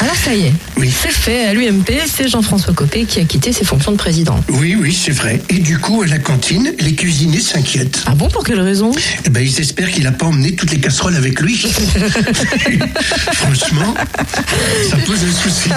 Alors 0.00 0.14
ça 0.16 0.34
y 0.34 0.46
est, 0.46 0.52
Oui. 0.76 0.92
c'est 1.02 1.09
fait. 1.10 1.46
À 1.46 1.54
l'UMP, 1.54 1.90
c'est 2.06 2.28
Jean-François 2.28 2.72
Copé 2.74 3.04
qui 3.04 3.20
a 3.20 3.24
quitté 3.24 3.52
ses 3.52 3.64
fonctions 3.64 3.92
de 3.92 3.96
président. 3.96 4.38
Oui, 4.48 4.76
oui, 4.78 4.92
c'est 4.98 5.12
vrai. 5.12 5.40
Et 5.48 5.58
du 5.58 5.78
coup, 5.78 6.02
à 6.02 6.06
la 6.06 6.18
cantine, 6.18 6.72
les 6.78 6.94
cuisiniers 6.94 7.40
s'inquiètent. 7.40 8.02
Ah 8.06 8.14
bon, 8.14 8.28
pour 8.28 8.44
quelle 8.44 8.60
raison? 8.60 8.92
Eh 9.24 9.30
ben, 9.30 9.40
ils 9.40 9.60
espèrent 9.60 9.90
qu'il 9.90 10.06
a 10.06 10.12
pas 10.12 10.26
emmené 10.26 10.54
toutes 10.54 10.70
les 10.70 10.80
casseroles 10.80 11.16
avec 11.16 11.40
lui. 11.40 11.56
Franchement, 13.32 13.94
ça 14.90 14.96
pose 15.06 15.18
un 15.22 15.32
souci. 15.32 15.70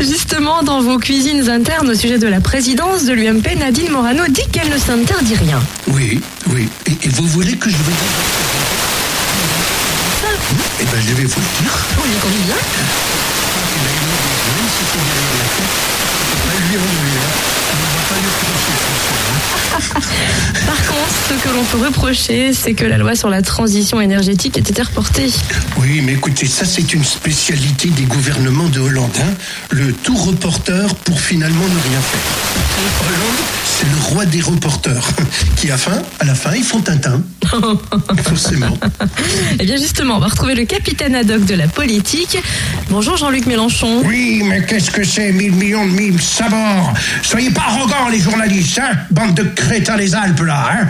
Justement, 0.00 0.62
dans 0.62 0.80
vos 0.82 0.98
cuisines 0.98 1.48
internes 1.48 1.88
au 1.90 1.94
sujet 1.94 2.18
de 2.18 2.26
la 2.26 2.40
présidence 2.40 3.04
de 3.04 3.12
l'UMP, 3.12 3.56
Nadine 3.58 3.90
Morano 3.90 4.24
dit 4.28 4.42
qu'elle 4.52 4.68
ne 4.68 4.78
s'interdit 4.78 5.36
rien. 5.36 5.60
Oui, 5.88 6.20
oui. 6.50 6.68
Et, 6.86 6.92
et 7.06 7.08
vous 7.10 7.26
voulez 7.26 7.56
que 7.56 7.70
je 7.70 7.76
vous 7.76 7.90
dise? 7.90 7.98
Eh 10.80 10.84
ben, 10.84 11.00
je 11.08 11.14
vais 11.14 11.24
vous 11.24 11.40
le 11.40 11.62
dire. 11.62 11.86
On 11.98 12.06
y 12.06 12.18
convie 12.20 13.23
pas 14.98 16.58
lui 16.68 16.76
enlever, 16.76 17.18
hein. 17.18 17.32
On 17.72 17.76
va 17.76 18.02
pas 18.08 18.18
lui 18.20 18.30
reprocher. 18.30 18.74
Par 20.66 20.76
contre, 20.86 21.14
ce 21.28 21.34
que 21.34 21.48
l'on 21.54 21.64
peut 21.64 21.84
reprocher, 21.84 22.52
c'est 22.52 22.74
que 22.74 22.84
la 22.84 22.96
loi 22.98 23.16
sur 23.16 23.28
la 23.28 23.42
transition 23.42 24.00
énergétique 24.00 24.56
ait 24.56 24.60
été 24.60 24.82
reportée. 24.82 25.30
Oui, 25.78 26.00
mais 26.04 26.12
écoutez, 26.12 26.46
ça 26.46 26.64
c'est 26.64 26.92
une 26.94 27.04
spécialité 27.04 27.88
des 27.88 28.04
gouvernements 28.04 28.68
de 28.68 28.78
Hollande. 28.80 29.16
hein. 29.20 29.34
Le 29.70 29.92
tout 29.92 30.16
reporter 30.16 30.94
pour 30.96 31.20
finalement 31.20 31.64
ne 31.64 31.80
rien 31.90 32.00
faire. 32.00 32.20
Hollande, 33.00 33.40
c'est 33.74 33.86
le 33.86 34.14
roi 34.14 34.24
des 34.26 34.40
reporters. 34.40 35.04
Qui 35.56 35.70
a 35.70 35.76
faim, 35.76 36.00
à 36.20 36.24
la 36.24 36.34
fin, 36.34 36.54
ils 36.54 36.62
font 36.62 36.80
Tintin. 36.80 37.22
Forcément. 38.22 38.78
Eh 39.58 39.64
bien 39.64 39.76
justement, 39.76 40.16
on 40.16 40.20
va 40.20 40.28
retrouver 40.28 40.54
le 40.54 40.64
capitaine 40.64 41.14
ad 41.14 41.30
hoc 41.30 41.44
de 41.44 41.54
la 41.54 41.66
politique. 41.66 42.38
Bonjour 42.88 43.16
Jean-Luc 43.16 43.46
Mélenchon. 43.46 44.02
Oui, 44.04 44.42
mais 44.44 44.64
qu'est-ce 44.64 44.90
que 44.90 45.04
c'est, 45.04 45.32
mille 45.32 45.52
millions 45.52 45.86
de 45.86 45.92
mimes 45.92 46.20
sabords 46.20 46.94
Soyez 47.22 47.50
pas 47.50 47.62
arrogants, 47.62 48.08
les 48.10 48.20
journalistes, 48.20 48.78
hein 48.78 48.96
Bande 49.10 49.34
de 49.34 49.42
crétins 49.42 49.96
des 49.96 50.14
Alpes, 50.14 50.40
là, 50.40 50.68
hein 50.72 50.88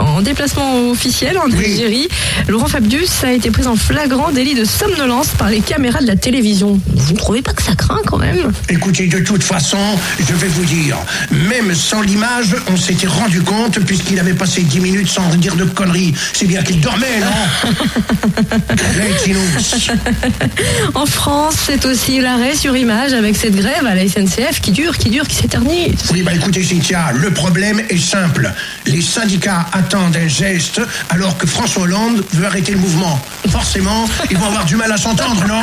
En 0.00 0.22
déplacement 0.22 0.90
officiel 0.90 1.38
en 1.38 1.46
Oui. 1.46 1.64
Algérie, 1.64 2.08
Laurent 2.48 2.66
Fabius 2.66 3.24
a 3.24 3.32
été 3.32 3.50
pris 3.50 3.66
en 3.66 3.76
flagrant 3.76 4.30
délit 4.32 4.54
de 4.54 4.64
somnolence 4.64 5.28
par 5.38 5.50
les 5.50 5.60
caméras 5.60 6.00
de 6.00 6.06
la 6.06 6.16
télévision. 6.16 6.80
Vous 6.94 7.12
ne 7.12 7.18
trouvez 7.18 7.42
pas 7.42 7.52
que 7.52 7.62
ça 7.62 7.74
craint 7.74 8.00
quand 8.06 8.18
même? 8.18 8.52
Écoutez, 8.68 9.06
de 9.06 9.20
toute 9.20 9.42
façon, 9.42 9.78
je 10.18 10.34
vais 10.34 10.48
vous 10.48 10.64
dire, 10.64 10.96
même 11.30 11.74
sans 11.74 12.02
l'image, 12.02 12.56
on 12.72 12.76
s'était 12.76 13.06
rendu 13.06 13.40
compte, 13.42 13.78
puisqu'il 13.80 14.18
avait 14.18 14.34
passé 14.34 14.62
10 14.62 14.80
minutes 14.80 15.08
sans 15.08 15.28
dire 15.36 15.54
de 15.56 15.64
conneries. 15.64 16.14
C'est 16.32 16.46
bien 16.46 16.62
qu'il 16.62 16.80
dormait, 16.80 17.20
non? 17.20 17.70
En 20.94 21.06
France, 21.06 21.54
c'est 21.66 21.84
aussi 21.86 22.20
l'arrêt 22.20 22.54
sur 22.54 22.76
image 22.76 23.12
avec 23.12 23.36
cette 23.36 23.56
grève 23.56 23.86
à 23.86 23.94
la 23.94 24.08
SNCF 24.08 24.60
qui 24.60 24.70
dure, 24.72 24.96
qui 24.98 25.10
dure, 25.10 25.26
qui 25.26 25.36
s'éternise. 25.36 25.94
Oui, 26.12 26.22
bah 26.22 26.32
écoutez, 26.34 26.62
Cynthia, 26.62 27.12
le 27.14 27.30
problème 27.30 27.80
est 27.88 27.98
simple. 27.98 28.52
Les 28.86 29.00
syndicats 29.02 29.66
attendent 29.72 29.83
un 29.92 30.28
geste, 30.28 30.80
alors 31.10 31.36
que 31.36 31.46
François 31.46 31.82
Hollande 31.82 32.24
veut 32.32 32.46
arrêter 32.46 32.72
le 32.72 32.78
mouvement. 32.78 33.20
Forcément, 33.50 34.08
ils 34.30 34.36
vont 34.36 34.46
avoir 34.46 34.64
du 34.64 34.76
mal 34.76 34.90
à 34.90 34.96
s'entendre, 34.96 35.44
non 35.46 35.62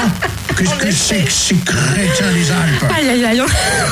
Qu'est-ce 0.58 0.76
que 0.76 0.92
c'est 0.92 1.24
que 1.24 1.32
ces 1.32 1.56
crétins 1.56 2.32
des 2.34 2.52
Alpes 2.52 2.94
Aïe 2.98 3.10
aïe 3.10 3.26
aïe. 3.26 3.42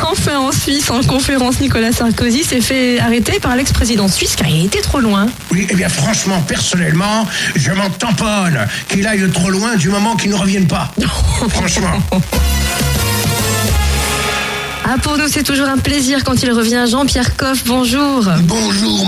Enfin 0.03 0.37
en 0.37 0.51
Suisse, 0.51 0.89
en 0.91 1.01
conférence, 1.03 1.59
Nicolas 1.59 1.91
Sarkozy 1.91 2.43
s'est 2.43 2.61
fait 2.61 2.99
arrêter 2.99 3.39
par 3.39 3.55
l'ex-président 3.55 4.07
suisse 4.07 4.35
car 4.35 4.47
il 4.47 4.65
était 4.65 4.81
trop 4.81 4.99
loin. 4.99 5.27
Oui, 5.51 5.65
eh 5.69 5.75
bien 5.75 5.89
franchement, 5.89 6.41
personnellement, 6.41 7.27
je 7.55 7.71
m'en 7.71 7.89
tamponne 7.89 8.67
qu'il 8.87 9.07
aille 9.07 9.29
trop 9.31 9.49
loin 9.49 9.75
du 9.77 9.89
moment 9.89 10.15
qu'il 10.15 10.29
ne 10.29 10.35
revienne 10.35 10.67
pas. 10.67 10.91
Franchement. 11.49 11.97
Ah 14.91 14.95
pour 15.03 15.19
nous 15.19 15.27
c'est 15.27 15.43
toujours 15.43 15.67
un 15.67 15.77
plaisir 15.77 16.23
quand 16.23 16.41
il 16.41 16.51
revient. 16.51 16.85
Jean-Pierre 16.89 17.37
Coff, 17.37 17.63
bonjour. 17.65 18.27
Bonjour 18.41 19.05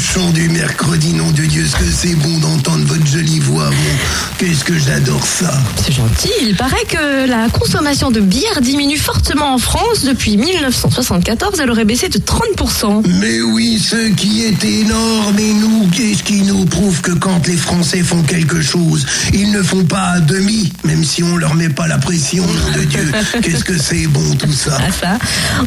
bouchon 0.00 0.30
du 0.30 0.48
mercredi, 0.48 1.12
nom 1.12 1.30
de 1.30 1.42
Dieu, 1.42 1.66
ce 1.66 1.76
que 1.76 1.84
c'est 1.84 2.14
bon 2.14 2.38
d'entendre 2.38 2.86
votre 2.86 3.06
jolie 3.06 3.38
voix. 3.38 3.68
Bon, 3.68 3.74
qu'est-ce 4.38 4.64
que 4.64 4.78
j'adore 4.78 5.22
ça. 5.26 5.52
C'est 5.84 5.92
gentil. 5.92 6.30
Il 6.40 6.56
paraît 6.56 6.86
que 6.88 7.28
la 7.28 7.50
consommation 7.50 8.10
de 8.10 8.20
bière 8.20 8.62
diminue 8.62 8.96
fortement 8.96 9.52
en 9.52 9.58
France 9.58 10.04
depuis 10.04 10.38
1974. 10.38 11.60
Elle 11.60 11.70
aurait 11.70 11.84
baissé 11.84 12.08
de 12.08 12.18
30%. 12.18 13.02
Mais 13.20 13.42
oui, 13.42 13.78
ce 13.78 14.08
qui 14.14 14.44
est 14.44 14.64
énorme, 14.64 15.38
et 15.38 15.52
nous, 15.52 15.86
qu'est-ce 15.94 16.22
qui 16.22 16.42
nous 16.44 16.64
prouve 16.64 17.02
que 17.02 17.12
quand 17.12 17.46
les 17.46 17.58
Français 17.58 18.02
font 18.02 18.22
quelque 18.22 18.62
chose, 18.62 19.04
ils 19.34 19.52
ne 19.52 19.62
font 19.62 19.84
pas 19.84 20.12
à 20.14 20.20
demi, 20.20 20.72
même 20.82 21.04
si 21.04 21.22
on 21.22 21.36
leur 21.36 21.54
met 21.54 21.68
pas 21.68 21.88
la 21.88 21.98
pression, 21.98 22.46
nom 22.46 22.80
de 22.80 22.84
Dieu. 22.84 23.12
Qu'est-ce 23.42 23.64
que 23.64 23.76
c'est 23.76 24.06
bon 24.06 24.34
tout 24.36 24.52
ça. 24.52 24.78
Ah 24.80 24.92
ça. 24.92 25.18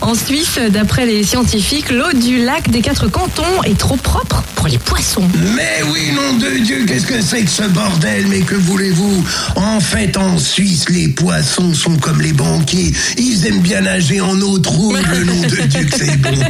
En 0.01 0.15
Suisse, 0.15 0.57
d'après 0.71 1.05
les 1.05 1.23
scientifiques, 1.23 1.91
l'eau 1.91 2.11
du 2.13 2.43
lac 2.43 2.71
des 2.71 2.81
quatre 2.81 3.07
cantons 3.07 3.63
est 3.65 3.77
trop 3.77 3.95
propre 3.95 4.22
pour 4.55 4.67
les 4.67 4.77
poissons. 4.77 5.27
Mais 5.55 5.81
oui, 5.91 6.11
nom 6.13 6.37
de 6.37 6.63
Dieu, 6.63 6.85
qu'est-ce 6.87 7.05
que 7.05 7.21
c'est 7.21 7.43
que 7.43 7.49
ce 7.49 7.63
bordel? 7.63 8.27
Mais 8.27 8.39
que 8.41 8.55
voulez-vous? 8.55 9.23
En 9.55 9.79
fait, 9.79 10.15
en 10.17 10.37
Suisse, 10.37 10.85
les 10.89 11.09
poissons 11.09 11.73
sont 11.73 11.97
comme 11.97 12.21
les 12.21 12.33
banquiers. 12.33 12.93
Ils 13.17 13.45
aiment 13.47 13.61
bien 13.61 13.81
nager 13.81 14.21
en 14.21 14.39
eau 14.41 14.57
trouble, 14.59 14.99
nom 15.25 15.41
de 15.41 15.61
Dieu 15.67 15.83
que 15.85 15.97
c'est 15.97 16.17
bon. 16.17 16.31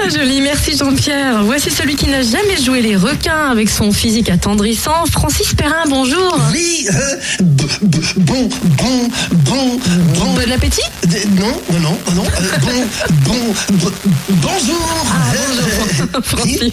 Ah, 0.00 0.08
joli, 0.08 0.40
merci 0.40 0.76
Jean-Pierre. 0.76 1.42
Voici 1.44 1.70
celui 1.70 1.96
qui 1.96 2.06
n'a 2.08 2.22
jamais 2.22 2.56
joué 2.64 2.80
les 2.80 2.94
requins 2.96 3.50
avec 3.50 3.68
son 3.68 3.90
physique 3.92 4.30
attendrissant. 4.30 5.04
Francis 5.10 5.54
Perrin, 5.54 5.84
bonjour. 5.88 6.38
Oui, 6.52 6.86
euh, 6.92 7.16
bon, 7.40 7.66
bon, 8.16 8.48
bon, 8.62 9.10
bon. 9.32 9.80
Bon 10.34 10.52
appétit? 10.52 10.82
D- 11.06 11.22
Non, 11.38 11.60
non, 11.72 11.80
non, 11.80 11.98
non, 12.14 12.24
euh, 12.24 12.58
bon, 12.62 12.86
bon, 13.22 13.54
bon, 13.72 13.92
bonjour. 14.28 15.06
Euh, 16.14 16.17
Francis. 16.22 16.72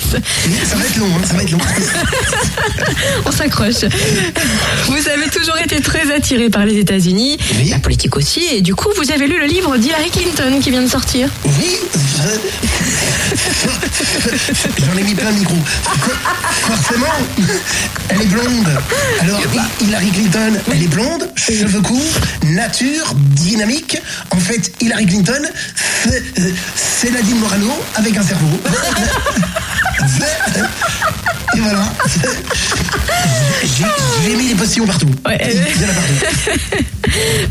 Ça 0.66 0.76
va 0.76 0.86
être 0.86 0.98
long, 0.98 1.08
hein, 1.08 1.22
ça 1.26 1.34
va 1.34 1.44
être 1.44 1.52
long. 1.52 1.58
On 3.26 3.32
s'accroche. 3.32 3.86
Vous 4.88 5.10
avez 5.10 5.30
toujours 5.30 5.58
été 5.64 5.80
très 5.82 6.12
attiré 6.14 6.50
par 6.50 6.66
les 6.66 6.78
États-Unis, 6.80 7.38
Oui. 7.60 7.70
la 7.70 7.80
politique 7.80 8.16
aussi, 8.16 8.44
et 8.52 8.62
du 8.62 8.76
coup, 8.76 8.90
vous 8.98 9.12
avez 9.12 9.28
lu 9.28 9.40
le 9.40 9.46
livre 9.46 9.78
d'Hillary 9.78 10.10
Clinton 10.12 10.60
qui 10.62 10.70
vient 10.72 10.82
de 10.82 10.90
sortir. 10.90 11.30
Oui, 11.46 11.78
je- 11.94 13.25
j'en 14.80 14.98
ai 14.98 15.04
mis 15.04 15.16
plein 15.16 15.32
le 15.32 15.38
micro. 15.38 15.56
Forcément, 16.62 17.14
elle 18.10 18.22
est 18.22 18.26
blonde. 18.26 18.70
Alors, 19.22 19.40
Hillary 19.82 20.12
Clinton, 20.12 20.54
elle 20.72 20.84
est 20.84 20.88
blonde, 20.88 21.30
cheveux 21.36 21.82
courts, 21.82 22.20
nature, 22.44 23.14
dynamique. 23.16 23.98
En 24.32 24.38
fait, 24.38 24.72
Hillary 24.82 25.06
Clinton, 25.06 25.44
c'est 26.76 27.12
Nadine 27.12 27.40
Morano 27.40 27.72
avec 27.96 28.18
un 28.18 28.24
cerveau. 28.24 28.60
Et 31.56 31.60
voilà. 31.60 31.94
J'ai 34.24 34.36
mis 34.36 34.50
les 34.50 34.56
postillons 34.56 34.86
partout. 34.88 35.10
Ouais. 35.26 35.38
Il 35.42 35.82
y 35.82 35.86
en 35.86 35.90
a 35.90 35.94
partout. 35.94 36.16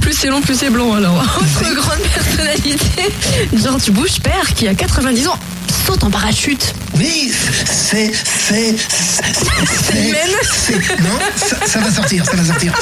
Plus 0.00 0.12
c'est 0.12 0.28
long, 0.28 0.42
plus 0.42 0.58
c'est 0.58 0.70
blond 0.70 0.94
alors. 0.94 1.16
Autre 1.16 1.74
grande 1.74 2.02
personnalité, 2.12 2.76
George 3.54 3.90
Bush, 3.90 4.20
père, 4.20 4.52
qui 4.54 4.68
a 4.68 4.74
90 4.74 5.28
ans, 5.28 5.38
saute 5.84 6.02
en 6.04 6.10
parachute. 6.10 6.74
Oui, 6.96 7.30
c'est 7.90 8.10
c'est... 8.48 8.74
c'est- 9.88 11.00
Non, 11.02 11.18
ça, 11.36 11.56
ça 11.66 11.78
va 11.80 11.90
sortir, 11.90 12.24
ça 12.24 12.36
va 12.36 12.44
sortir. 12.44 12.72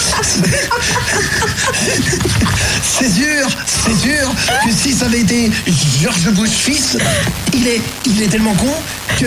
C'est 2.99 3.11
sûr, 3.11 3.49
c'est 3.67 3.97
sûr 4.09 4.31
que 4.65 4.71
si 4.73 4.93
ça 4.93 5.07
avait 5.07 5.21
été 5.21 5.51
George 6.01 6.29
Bush 6.33 6.51
fils, 6.51 6.97
il 7.53 7.67
est, 7.67 7.81
il 8.07 8.23
est 8.23 8.29
tellement 8.29 8.55
con 8.55 8.73
que, 9.19 9.27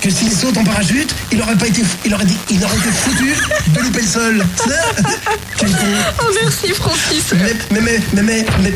que 0.00 0.10
s'il 0.10 0.32
saute 0.32 0.56
en 0.56 0.64
parachute, 0.64 1.14
il 1.32 1.40
aurait 1.42 1.56
pas 1.56 1.66
été, 1.66 1.82
il 2.04 2.14
aurait 2.14 2.24
dit, 2.24 2.36
il 2.50 2.64
aurait 2.64 2.76
été 2.76 2.88
foutu 2.90 3.34
de 3.68 3.80
louper 3.80 4.00
le 4.02 4.06
sol. 4.06 4.44
Oh, 6.20 6.24
merci 6.42 6.68
Francis. 6.74 7.24
Mais, 7.34 7.54
mais, 7.70 7.80
mais, 7.80 8.22
mais, 8.22 8.46
mais, 8.62 8.72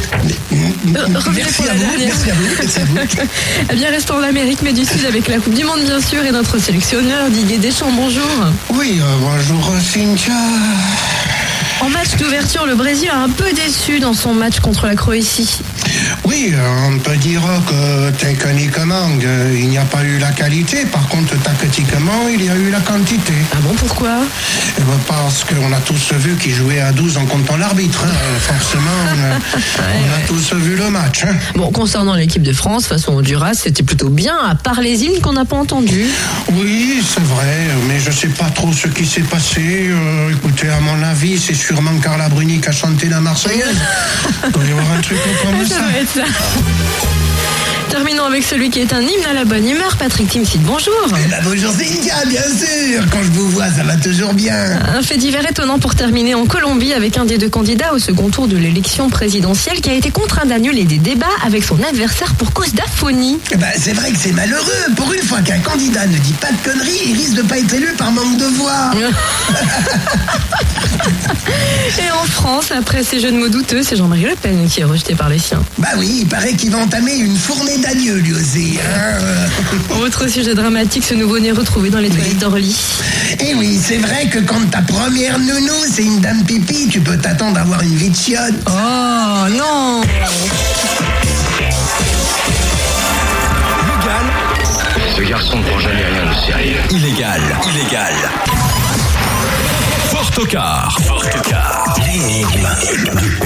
mais- 0.53 0.73
mais- 0.85 1.01
revenez 1.19 1.43
merci 1.43 1.55
pour 1.55 1.65
à 1.65 1.69
la 1.69 1.75
vous, 1.75 1.81
dernière. 1.81 2.09
merci 2.09 2.31
à 2.31 2.35
vous, 2.35 2.47
merci 2.59 2.79
à 2.81 2.85
vous. 2.85 2.97
Eh 3.71 3.75
bien, 3.75 3.91
restons 3.91 4.15
en 4.15 4.23
Amérique, 4.23 4.61
mais 4.63 4.73
du 4.73 4.85
Sud 4.85 5.05
avec 5.07 5.29
la 5.29 5.39
Coupe 5.39 5.55
du 5.55 5.65
Monde, 5.65 5.81
bien 5.83 6.01
sûr, 6.01 6.25
et 6.25 6.31
notre 6.33 6.59
sélectionneur 6.59 7.29
Didier 7.31 7.59
Deschamps. 7.59 7.93
Bonjour. 7.93 8.23
Oui, 8.71 9.01
euh, 9.01 9.05
bonjour 9.21 9.73
Cynthia. 9.81 10.33
En 11.81 11.89
match 11.91 12.17
d'ouverture, 12.19 12.67
le 12.67 12.75
Brésil 12.75 13.09
a 13.09 13.19
un 13.19 13.29
peu 13.29 13.53
déçu 13.53 14.01
dans 14.01 14.13
son 14.15 14.35
match 14.35 14.59
contre 14.61 14.87
la 14.87 14.97
Croatie. 14.97 15.59
Oui, 16.25 16.53
euh, 16.53 16.89
on 16.91 16.99
peut 16.99 17.17
dire 17.17 17.41
que 17.67 18.11
techniquement, 18.13 19.09
euh, 19.25 19.57
il 19.59 19.69
n'y 19.69 19.79
a 19.79 19.85
pas 19.85 20.03
eu 20.05 20.19
la 20.19 20.31
qualité. 20.33 20.85
Par 20.87 21.07
contre, 21.09 21.37
tactiquement, 21.43 22.29
il 22.33 22.45
y 22.45 22.49
a 22.51 22.55
eu 22.57 22.71
la 22.71 22.81
quantité. 22.81 23.33
Ah 23.53 23.57
bon, 23.63 23.75
pourquoi? 23.75 24.19
Eh 24.79 24.81
ben, 24.83 24.99
Parce 25.07 25.45
qu'on 25.45 25.73
a 25.73 25.79
tous 25.81 26.13
vu 26.19 26.37
qu'il 26.37 26.55
jouait 26.55 26.81
à 26.81 26.93
12 26.93 27.17
en 27.19 27.27
comptant 27.27 27.57
l'arbitre. 27.57 28.05
hein. 28.05 28.13
Forcément, 28.41 28.91
on 29.79 30.23
a 30.23 30.27
tous 30.27 30.55
vu 30.55 30.77
le 30.77 30.91
match. 30.91 31.25
hein. 31.25 31.35
Bon, 31.55 31.71
concernant 31.71 32.15
l'équipe 32.15 32.43
de 32.43 32.53
France, 32.53 32.93
au 33.09 33.13
Honduras, 33.13 33.55
c'était 33.55 33.83
plutôt 33.83 34.09
bien, 34.11 34.37
à 34.49 34.55
part 34.55 34.81
les 34.81 35.05
hymnes 35.05 35.21
qu'on 35.23 35.33
n'a 35.33 35.45
pas 35.45 35.57
entendus. 35.57 36.07
Oui, 36.53 37.03
c'est 37.07 37.25
vrai, 37.25 37.69
mais 37.89 37.99
je 37.99 38.11
sais 38.11 38.29
pas 38.29 38.51
trop 38.55 38.73
ce 38.73 38.89
qui 38.89 39.07
s'est 39.07 39.23
passé. 39.23 39.89
Euh, 39.91 40.31
écoutez, 40.33 40.69
à 40.69 40.81
mon 40.81 41.03
avis, 41.03 41.39
c'est 41.39 41.55
sûrement 41.55 41.97
Carla 42.03 42.29
Bruni 42.29 42.61
qui 42.61 42.69
a 42.69 42.73
chanté 42.73 43.09
la 43.09 43.21
Marseillaise. 43.21 43.77
Il 44.47 44.53
doit 44.53 44.65
y 44.65 44.71
avoir 44.73 44.93
un 44.93 45.01
truc 45.01 45.19
comme 45.43 45.67
Ça 45.67 45.78
ça. 45.79 45.87
va 45.87 45.99
être 45.99 46.09
ça. 46.09 46.78
Terminons 47.99 48.27
avec 48.27 48.45
celui 48.45 48.71
qui 48.71 48.79
est 48.79 48.93
un 48.93 49.01
hymne 49.01 49.27
à 49.29 49.33
la 49.33 49.45
bonne 49.45 49.69
humeur, 49.69 49.97
Patrick 49.97 50.29
Timsit, 50.29 50.61
bonjour. 50.61 50.95
Eh 51.09 51.29
ben, 51.29 51.41
bonjour 51.43 51.73
Cynthia, 51.73 52.15
bien 52.29 52.43
sûr. 52.43 53.03
Quand 53.11 53.25
je 53.25 53.31
vous 53.31 53.51
vois, 53.51 53.69
ça 53.71 53.83
va 53.83 53.97
toujours 53.97 54.35
bien. 54.35 54.79
Un 54.95 55.03
fait 55.03 55.17
divers 55.17 55.45
étonnant 55.51 55.81
pour 55.81 55.97
terminer 55.97 56.37
en 56.37 56.47
Colombie 56.47 56.93
avec 56.93 57.17
un 57.17 57.25
des 57.25 57.39
deux 57.39 57.49
candidats 57.49 57.93
au 57.93 57.99
second 57.99 58.29
tour 58.29 58.47
de 58.47 58.57
l'élection 58.57 59.11
présidentielle 59.11 59.81
qui 59.81 59.91
a 59.91 59.95
été 59.95 60.13
contraint 60.13 60.47
d'annuler 60.47 60.85
des 60.85 60.99
débats 60.99 61.27
avec 61.45 61.65
son 61.65 61.83
adversaire 61.83 62.35
pour 62.35 62.53
cause 62.53 62.73
d'aphonie. 62.73 63.41
Eh 63.51 63.57
ben, 63.57 63.67
c'est 63.77 63.95
vrai 63.95 64.13
que 64.13 64.19
c'est 64.19 64.31
malheureux. 64.31 64.95
Pour 64.95 65.13
une 65.13 65.23
fois 65.23 65.41
qu'un 65.41 65.59
candidat 65.59 66.07
ne 66.07 66.19
dit 66.19 66.35
pas 66.35 66.53
de 66.53 66.71
conneries, 66.71 67.01
il 67.05 67.17
risque 67.17 67.35
de 67.35 67.43
pas 67.43 67.59
être 67.59 67.75
élu 67.75 67.89
par 67.99 68.13
manque 68.13 68.37
de 68.37 68.45
voix. 68.45 68.93
Et 71.99 72.11
en 72.11 72.25
France, 72.25 72.71
après 72.71 73.03
ces 73.03 73.19
jeux 73.19 73.33
de 73.33 73.37
mots 73.37 73.49
douteux, 73.49 73.83
c'est 73.83 73.97
Jean-Marie 73.97 74.25
Le 74.25 74.37
Pen 74.37 74.69
qui 74.69 74.81
est 74.81 74.85
rejeté 74.85 75.15
par 75.15 75.29
les 75.29 75.39
siens. 75.39 75.63
Bah 75.79 75.89
oui, 75.97 76.19
il 76.21 76.29
paraît 76.29 76.55
qu'il 76.55 76.71
va 76.71 76.79
entamer 76.79 77.17
une 77.17 77.37
fournée 77.37 77.79
d'adieu, 77.89 78.17
lui 78.17 78.33
aussi. 78.35 78.79
hein. 78.83 79.97
Autre 80.03 80.27
sujet 80.29 80.55
dramatique, 80.55 81.05
ce 81.05 81.15
nouveau-né 81.15 81.53
retrouvé 81.53 81.91
dans 81.91 81.99
les 82.01 82.11
toilettes 82.11 82.39
d'Orly. 82.39 82.77
Et 83.41 83.47
Eh 83.51 83.55
oui, 83.55 83.81
c'est 83.83 83.99
vrai 83.99 84.27
que 84.27 84.41
quand 84.41 84.61
ta 84.71 84.83
première 84.83 85.39
nounou, 85.39 85.73
c'est 85.91 86.03
une 86.05 86.21
dame 86.21 86.45
pipi, 86.45 86.89
tu 86.89 87.01
peux 87.01 87.17
t'attendre 87.17 87.59
à 87.59 87.63
avoir 87.63 87.81
une 87.83 87.95
vie 87.97 88.11
de 88.11 88.17
chiotte. 88.17 88.55
Oh 88.67 89.49
non 89.51 90.03
Légal, 93.87 94.27
Ce 95.17 95.23
garçon 95.23 95.57
ne 95.59 95.63
prend 95.65 95.79
jamais 95.81 96.05
rien 96.05 96.27
de 96.31 96.47
sérieux. 96.47 96.81
illégal, 96.91 97.41
illégal. 97.73 98.15
Fort 100.11 100.31
au 100.39 100.45
quart. 100.45 100.99
Fort 101.07 101.25
au 101.37 101.41
quart. 101.49 101.95
L'énigme 102.07 102.69
du. 103.21 103.39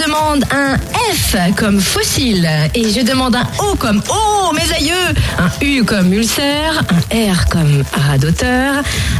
Je 0.00 0.06
demande 0.06 0.44
un 0.50 0.76
F 1.12 1.36
comme 1.56 1.78
fossile 1.78 2.48
et 2.74 2.90
je 2.90 3.00
demande 3.02 3.36
un 3.36 3.46
O 3.58 3.74
comme 3.76 4.02
Oh 4.08 4.50
mes 4.54 4.72
aïeux, 4.74 4.94
un 5.38 5.50
U 5.64 5.84
comme 5.84 6.10
ulcère, 6.14 6.82
un 7.12 7.32
R 7.34 7.46
comme 7.50 7.82
radoteur, 8.08 8.76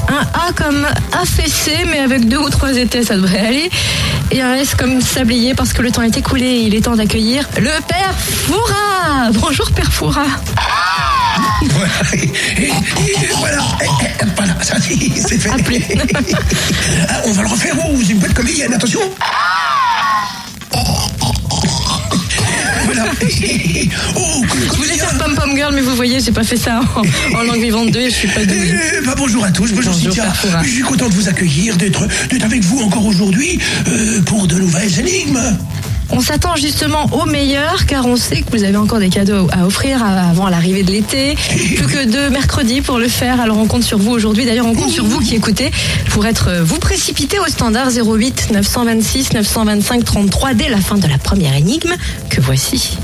un 0.09 0.23
A 0.39 0.53
comme 0.55 0.87
affaissé 1.21 1.85
mais 1.91 1.99
avec 1.99 2.29
deux 2.29 2.39
ou 2.39 2.49
trois 2.49 2.73
étés 2.73 3.03
ça 3.03 3.17
devrait 3.17 3.41
aller 3.47 3.71
et 4.31 4.41
un 4.41 4.55
S 4.55 4.75
comme 4.75 5.03
sablier 5.03 5.55
parce 5.55 5.75
que 5.75 5.83
le 5.83 5.91
temps 5.91 6.03
est 6.03 6.17
écoulé 6.17 6.63
il 6.67 6.75
est 6.75 6.81
temps 6.81 6.97
d'accueillir 6.97 7.47
le 7.59 7.71
Père 7.87 8.15
Foura. 8.47 9.31
Bonjour 9.35 9.71
Père 9.73 9.93
Foura. 9.93 10.25
Voilà, 11.63 11.91
et, 12.15 12.25
et- 12.63 12.67
et 12.69 13.29
voilà, 13.37 13.63
et- 13.83 13.85
et- 13.85 14.65
ça 14.65 14.77
c'est 14.81 15.39
fait. 15.39 15.99
Ah, 17.09 17.15
On 17.27 17.33
va 17.33 17.43
le 17.43 17.49
refaire, 17.49 17.75
oh, 17.87 17.97
c'est 18.03 18.13
une 18.13 18.19
bonne 18.19 18.33
comédienne, 18.33 18.73
attention. 18.75 19.01
Voilà. 22.85 23.05
Oh, 24.17 24.45
Je 24.73 24.77
voulais 24.77 24.95
faire 24.95 25.17
Pom 25.19 25.35
Pom 25.35 25.57
Girl 25.57 25.75
mais 25.75 25.81
vous 25.81 25.95
voyez 25.97 26.21
j'ai 26.21 26.33
pas 26.33 26.45
fait 26.45 26.57
ça 26.57 26.81
en, 26.97 27.37
en 27.37 27.43
langue 27.43 27.61
vivante 27.61 27.91
2 27.91 28.01
et 28.01 28.11
je 28.11 28.15
suis 28.15 28.29
pas 28.29 28.45
douée. 28.45 28.57
Eh, 28.73 29.05
bah, 29.07 29.15
bonjour 29.17 29.45
à 29.45 29.51
tous, 29.51 29.73
bonjour, 29.73 29.93
Bonjour, 29.93 30.13
Cynthia. 30.15 30.33
Je 30.63 30.69
suis 30.69 30.83
content 30.83 31.09
de 31.09 31.15
vous 31.15 31.29
accueillir, 31.29 31.77
d'être 31.77 32.07
d'être 32.29 32.45
avec 32.45 32.63
vous 32.63 32.81
encore 32.83 33.07
aujourd'hui 33.07 33.59
euh, 33.89 34.23
pour 34.23 34.47
de 34.47 34.57
nouvelles 34.57 34.99
énigmes. 35.01 35.41
On 36.13 36.21
s'attend 36.21 36.57
justement 36.57 37.07
au 37.13 37.25
meilleur 37.25 37.87
car 37.87 38.07
on 38.07 38.17
sait 38.17 38.43
que 38.43 38.51
vous 38.57 38.65
avez 38.65 38.77
encore 38.77 38.99
des 38.99 39.09
cadeaux 39.09 39.49
à 39.53 39.67
offrir 39.67 40.03
avant 40.05 40.49
l'arrivée 40.49 40.83
de 40.83 40.91
l'été. 40.91 41.37
Plus 41.77 41.87
que 41.87 42.05
deux 42.07 42.31
mercredis 42.31 42.81
pour 42.81 42.99
le 42.99 43.09
faire. 43.09 43.41
Alors 43.41 43.59
on 43.59 43.67
compte 43.67 43.85
sur 43.85 43.99
vous 43.99 44.11
aujourd'hui. 44.11 44.45
D'ailleurs 44.45 44.67
on 44.67 44.75
compte 44.75 44.91
sur 44.91 45.05
vous 45.05 45.21
qui 45.21 45.37
écoutez 45.37 45.71
pour 46.11 46.27
être 46.27 46.49
euh, 46.49 46.63
vous 46.63 46.79
précipiter 46.79 47.39
au 47.39 47.47
standard 47.47 47.91
08 47.91 48.51
926 48.53 49.33
925 49.35 50.05
33 50.05 50.55
dès 50.55 50.69
la 50.69 50.79
fin 50.79 50.97
de 50.97 51.07
la 51.07 51.19
première 51.19 51.55
énigme 51.55 51.95
que 52.29 52.41
voici. 52.41 52.99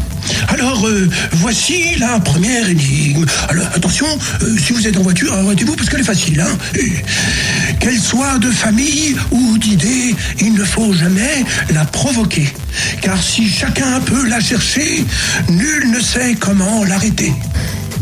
Alors, 0.48 0.86
euh, 0.86 1.08
voici 1.32 1.96
la 1.98 2.18
première 2.20 2.68
énigme. 2.68 3.24
Alors, 3.48 3.66
attention, 3.74 4.06
euh, 4.42 4.56
si 4.58 4.72
vous 4.72 4.86
êtes 4.86 4.96
en 4.96 5.02
voiture, 5.02 5.32
arrêtez-vous 5.32 5.74
parce 5.74 5.88
qu'elle 5.88 6.00
est 6.00 6.04
facile. 6.04 6.40
Hein 6.40 6.58
Et 6.74 6.92
Qu'elle 7.78 7.98
soit 7.98 8.38
de 8.38 8.50
famille 8.50 9.16
ou 9.30 9.58
d'idée, 9.58 10.14
il 10.40 10.54
ne 10.54 10.64
faut 10.64 10.92
jamais 10.92 11.44
la 11.72 11.84
provoquer. 11.84 12.48
Car 13.00 13.22
si 13.22 13.48
chacun 13.48 14.00
peut 14.00 14.26
la 14.28 14.40
chercher, 14.40 15.04
nul 15.48 15.90
ne 15.90 16.00
sait 16.00 16.34
comment 16.38 16.84
l'arrêter. 16.84 17.32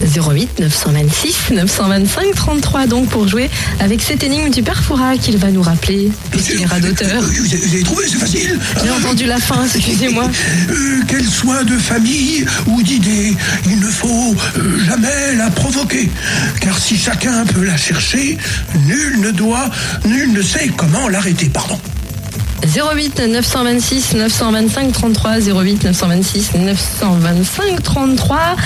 08 0.03 0.59
926 0.61 1.51
925 1.53 2.35
33 2.35 2.87
donc 2.87 3.09
pour 3.09 3.29
jouer 3.29 3.49
avec 3.81 4.03
cette 4.03 4.23
énigme 4.25 4.51
du 4.51 4.63
père 4.63 4.83
Foura 4.83 5.17
qu'il 5.17 5.37
va 5.39 5.51
nous 5.51 5.63
rappeler. 5.63 6.11
Euh, 6.35 6.39
Vous 6.39 7.55
avez, 7.55 7.83
trouvé, 7.83 8.05
c'est 8.09 8.19
facile. 8.19 8.59
J'ai 8.83 8.91
entendu 8.91 9.25
la 9.27 9.39
fin, 9.39 9.65
excusez-moi. 9.65 10.25
Euh, 10.71 11.03
Qu'elle 11.07 11.25
soit 11.25 11.65
de 11.65 11.77
famille 11.77 12.45
ou 12.67 12.83
d'idée, 12.83 13.37
il 13.67 13.79
ne 13.81 13.87
faut 13.87 14.35
euh, 14.57 14.79
jamais 14.87 15.37
la 15.37 15.51
provoquer. 15.51 16.09
Car 16.61 16.77
si 16.79 16.97
chacun 16.97 17.45
peut 17.45 17.65
la 17.65 17.77
chercher, 17.77 18.39
nul 18.87 19.21
ne 19.21 19.31
doit, 19.31 19.69
nul 20.05 20.33
ne 20.33 20.43
sait 20.43 20.71
comment 20.77 21.09
l'arrêter. 21.09 21.47
Pardon. 21.53 21.79
08 22.65 23.21
926 23.29 24.15
925 24.15 24.93
33 24.93 25.41
08 25.41 25.85
926 25.85 26.55
925 26.55 27.83
33 27.83 28.57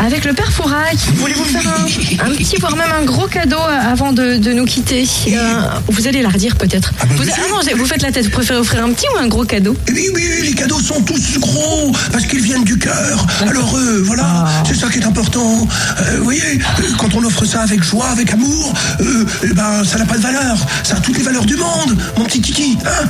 avec 0.00 0.24
le 0.24 0.32
père 0.32 0.50
Foura 0.52 0.84
qui 0.96 1.10
voulait 1.16 1.34
vous 1.34 1.44
faire 1.44 1.62
un, 1.68 2.26
un 2.26 2.30
petit 2.34 2.56
voire 2.56 2.76
même 2.76 2.90
un 2.92 3.04
gros 3.04 3.26
cadeau 3.26 3.58
avant 3.58 4.12
de, 4.12 4.36
de 4.36 4.52
nous 4.52 4.64
quitter? 4.64 5.06
Euh, 5.32 5.60
vous 5.88 6.06
allez 6.06 6.22
la 6.22 6.28
redire 6.28 6.56
peut-être. 6.56 6.92
Ah 7.00 7.06
bah, 7.06 7.14
vous, 7.16 7.24
ah 7.30 7.40
non, 7.50 7.76
vous 7.76 7.84
faites 7.84 8.02
la 8.02 8.12
tête. 8.12 8.24
Vous 8.24 8.30
préférez 8.30 8.58
offrir 8.60 8.84
un 8.84 8.92
petit 8.92 9.06
ou 9.14 9.18
un 9.18 9.26
gros 9.26 9.44
cadeau? 9.44 9.76
Eh 9.88 9.92
Oui, 9.92 10.08
oui, 10.14 10.24
oui, 10.40 10.46
les 10.48 10.54
cadeaux 10.54 10.78
sont 10.80 11.00
tous 11.02 11.38
gros 11.40 11.92
parce 12.12 12.26
qu'ils 12.26 12.40
viennent 12.42 12.64
du 12.64 12.78
cœur. 12.78 13.26
Alors 13.48 13.74
euh, 13.76 14.02
voilà, 14.04 14.46
c'est 14.66 14.74
ça 14.76 14.88
qui 14.88 14.98
est 14.98 15.04
important. 15.04 15.66
Euh, 16.00 16.16
vous 16.18 16.24
voyez, 16.24 16.42
euh, 16.42 16.82
quand 16.98 17.14
on 17.14 17.24
offre 17.24 17.44
ça 17.44 17.62
avec 17.62 17.82
joie, 17.82 18.06
avec 18.06 18.32
amour, 18.32 18.72
euh, 19.00 19.24
eh 19.42 19.52
ben 19.52 19.82
ça 19.84 19.98
n'a 19.98 20.06
pas 20.06 20.16
de 20.16 20.22
valeur. 20.22 20.56
Ça 20.84 20.96
a 20.96 21.00
toutes 21.00 21.16
les 21.18 21.24
valeurs 21.24 21.44
du 21.44 21.56
monde, 21.56 21.96
mon 22.16 22.24
petit 22.24 22.40
Kiki. 22.40 22.78
Hein 22.86 23.08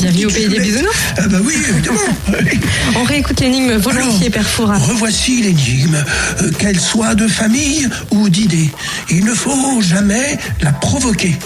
Bienvenue 0.00 0.26
au 0.26 0.30
pays 0.30 0.48
des 0.48 0.60
bisounours. 0.60 0.94
Ah 1.18 1.22
bah 1.28 1.38
oui, 1.42 1.54
évidemment. 1.68 1.98
On 2.96 3.04
réécoute 3.04 3.40
l'énigme 3.40 3.74
volontiers, 3.76 4.26
Alors, 4.26 4.30
père 4.32 4.48
Foura. 4.48 4.78
Revoici 4.78 5.42
l'énigme. 5.42 6.02
Euh, 6.42 6.50
Qu'elle 6.58 6.78
soit 6.80 7.14
de 7.14 7.26
famille 7.28 7.88
ou 8.10 8.28
d'idée, 8.28 8.70
il 9.10 9.24
ne 9.24 9.34
faut 9.34 9.80
jamais 9.80 10.38
la 10.60 10.72
provoquer. 10.72 11.36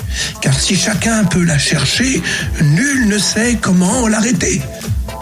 Car 0.41 0.59
si 0.59 0.77
chacun 0.77 1.25
peut 1.25 1.43
la 1.45 1.59
chercher, 1.59 2.23
nul 2.61 3.09
ne 3.09 3.19
sait 3.19 3.59
comment 3.61 4.09
l'arrêter. 4.09 4.61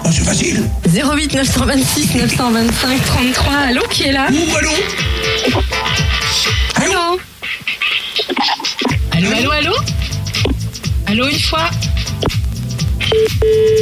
Oh, 0.05 0.09
c'est 0.13 0.25
facile. 0.25 0.63
08 0.93 1.35
926 1.35 2.15
925 2.17 3.05
33. 3.05 3.53
Allô, 3.69 3.83
qui 3.91 4.05
est 4.05 4.13
là 4.13 4.27
Ouh, 4.31 4.57
allô? 4.57 4.71
Allô? 6.77 7.21
Allô, 9.13 9.31
allô, 9.37 9.51
allô? 9.51 9.73
Allô, 11.07 11.29
une 11.29 11.39
fois 11.41 11.71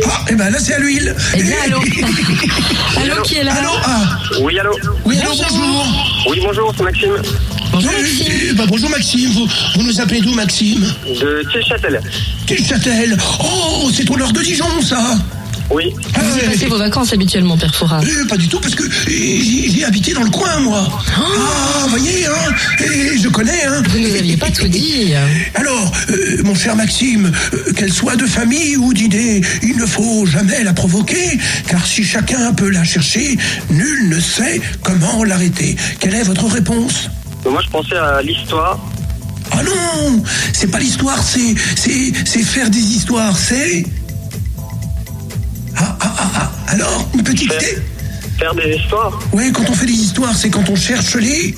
Ah, 0.06 0.24
et 0.30 0.34
ben 0.34 0.50
là, 0.50 0.58
c'est 0.58 0.74
à 0.74 0.78
l'huile. 0.78 1.14
Eh 1.36 1.42
bien, 1.42 1.56
allô 1.64 1.78
Allô, 3.00 3.22
qui 3.22 3.36
est 3.36 3.44
là 3.44 3.54
Allô 3.54 3.70
Ah, 3.84 4.18
Oui, 4.40 4.58
allô 4.58 4.70
oui, 5.04 5.18
allô, 5.20 5.30
bonjour. 5.34 5.86
Oui, 6.28 6.40
bonjour, 6.42 6.72
c'est 6.76 6.82
Maxime. 6.82 7.12
Bonjour, 7.72 7.90
Eh, 7.96 8.02
Maxime. 8.02 8.26
eh, 8.50 8.52
bah, 8.54 8.64
bonjour 8.68 8.90
Maxime, 8.90 9.30
vous, 9.32 9.48
vous 9.76 9.82
nous 9.82 10.00
appelez 10.00 10.20
d'où 10.20 10.32
Maxime? 10.34 10.80
De 11.06 11.44
Tilchâtel. 11.50 12.00
Châtel. 12.66 13.16
Oh, 13.44 13.88
c'est 13.94 14.08
au 14.10 14.16
nord 14.16 14.32
de 14.32 14.40
Dijon, 14.40 14.66
ça 14.82 15.00
Oui. 15.70 15.94
Ah, 16.14 16.20
Vous 16.20 16.50
passez 16.50 16.66
vos 16.66 16.78
vacances 16.78 17.12
habituellement, 17.12 17.56
Père 17.56 17.74
Fouras 17.74 18.00
Eh, 18.02 18.26
pas 18.26 18.36
du 18.36 18.48
tout, 18.48 18.58
parce 18.58 18.74
que 18.74 18.82
eh, 19.08 19.40
j'y 19.40 19.70
j'y 19.70 19.80
ai 19.80 19.84
habité 19.84 20.12
dans 20.12 20.24
le 20.24 20.30
coin, 20.30 20.58
moi. 20.60 20.88
Ah, 21.16 21.82
vous 21.84 21.90
voyez, 21.90 22.26
hein 22.26 22.54
Et 22.80 23.16
je 23.18 23.28
connais, 23.28 23.64
hein 23.66 23.80
Vous 23.88 23.98
nous 24.00 24.14
aviez 24.16 24.36
pas 24.36 24.50
tout 24.50 24.66
dit. 24.66 25.12
Alors, 25.54 25.92
euh, 26.10 26.42
mon 26.42 26.56
cher 26.56 26.74
Maxime, 26.74 27.30
euh, 27.54 27.72
qu'elle 27.72 27.92
soit 27.92 28.16
de 28.16 28.26
famille 28.26 28.76
ou 28.76 28.92
d'idée, 28.92 29.42
il 29.62 29.76
ne 29.76 29.86
faut 29.86 30.26
jamais 30.26 30.64
la 30.64 30.72
provoquer, 30.72 31.38
car 31.68 31.86
si 31.86 32.02
chacun 32.02 32.52
peut 32.52 32.70
la 32.70 32.82
chercher, 32.82 33.38
nul 33.70 34.08
ne 34.08 34.18
sait 34.18 34.60
comment 34.82 35.22
l'arrêter. 35.22 35.76
Quelle 36.00 36.16
est 36.16 36.24
votre 36.24 36.46
réponse? 36.46 37.08
Moi, 37.48 37.62
je 37.64 37.70
pensais 37.70 37.96
à 37.96 38.20
l'histoire. 38.22 38.78
Ah 39.52 39.62
non, 39.64 40.22
c'est 40.52 40.70
pas 40.70 40.78
l'histoire, 40.78 41.20
c'est 41.24 41.54
c'est 41.74 42.12
c'est 42.24 42.42
faire 42.42 42.70
des 42.70 42.78
histoires, 42.78 43.36
c'est 43.36 43.84
ah, 43.84 43.88
ah, 43.88 43.90
ah, 43.90 43.96
ah. 43.96 43.99
Alors 46.70 47.08
une 47.14 47.22
petite 47.22 47.52
Faire. 47.52 47.62
idée. 47.62 47.82
Faire 48.38 48.54
des 48.54 48.76
histoires. 48.76 49.18
Oui, 49.32 49.52
quand 49.52 49.68
on 49.68 49.74
fait 49.74 49.86
des 49.86 49.92
histoires, 49.92 50.34
c'est 50.36 50.50
quand 50.50 50.68
on 50.68 50.76
cherche 50.76 51.14
les. 51.16 51.54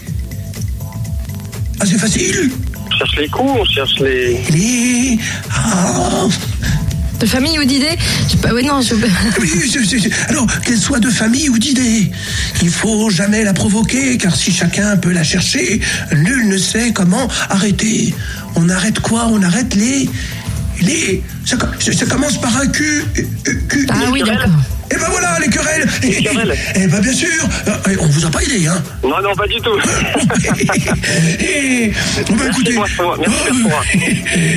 Ah, 1.80 1.84
c'est 1.86 1.98
facile. 1.98 2.50
On 2.86 2.96
cherche 2.96 3.16
les 3.18 3.28
coups, 3.28 3.50
on 3.60 3.64
cherche 3.64 3.98
les... 4.00 4.40
Les. 4.50 5.18
Ah. 5.54 6.26
De 7.18 7.26
famille 7.26 7.56
ou 7.58 7.64
d'idées 7.64 7.96
Je 8.26 8.32
sais 8.32 8.36
pas, 8.38 8.52
ouais, 8.52 8.62
non, 8.64 8.80
je. 8.80 8.94
Oui, 9.40 9.48
c'est- 9.72 9.84
c'est- 9.84 10.00
c'est- 10.00 10.10
alors 10.28 10.46
qu'elle 10.62 10.78
soit 10.78 10.98
de 10.98 11.08
famille 11.10 11.48
ou 11.48 11.58
d'idée, 11.58 12.10
il 12.62 12.68
faut 12.70 13.10
jamais 13.10 13.44
la 13.44 13.52
provoquer, 13.52 14.18
car 14.18 14.34
si 14.34 14.50
chacun 14.52 14.96
peut 14.96 15.12
la 15.12 15.22
chercher, 15.22 15.80
nul 16.12 16.48
ne 16.48 16.58
sait 16.58 16.92
comment 16.92 17.28
arrêter. 17.48 18.12
On 18.56 18.68
arrête 18.68 18.98
quoi? 18.98 19.28
On 19.30 19.40
arrête 19.42 19.74
les, 19.76 20.08
les. 20.80 21.22
Ça, 21.44 21.56
co- 21.56 21.66
ça- 21.78 21.92
ça 21.92 22.06
commence 22.06 22.40
par 22.40 22.56
un 22.56 22.66
Q. 22.66 23.04
euh, 23.18 23.52
Q- 23.68 23.86
Ah 23.90 24.10
oui, 24.12 24.22
d'accord. 24.26 24.50
Et 24.92 24.96
ben 24.96 25.06
voilà, 25.10 25.38
les 25.40 25.48
querelles. 25.48 25.88
Les 26.02 26.22
querelles. 26.22 26.54
Eh 26.74 26.86
ben 26.86 27.00
bien 27.00 27.12
sûr. 27.12 27.28
Euh, 27.68 27.96
On 28.00 28.06
vous 28.06 28.24
a 28.26 28.30
pas 28.30 28.42
aidé, 28.42 28.66
hein. 28.66 28.82
Non, 29.02 29.20
non, 29.22 29.34
pas 29.34 29.46
du 29.46 29.56
tout. 29.60 29.70
Et, 31.40 31.92
bon, 32.28 32.36
bah, 32.36 32.44
écoutez, 32.50 32.74
moi, 32.74 32.86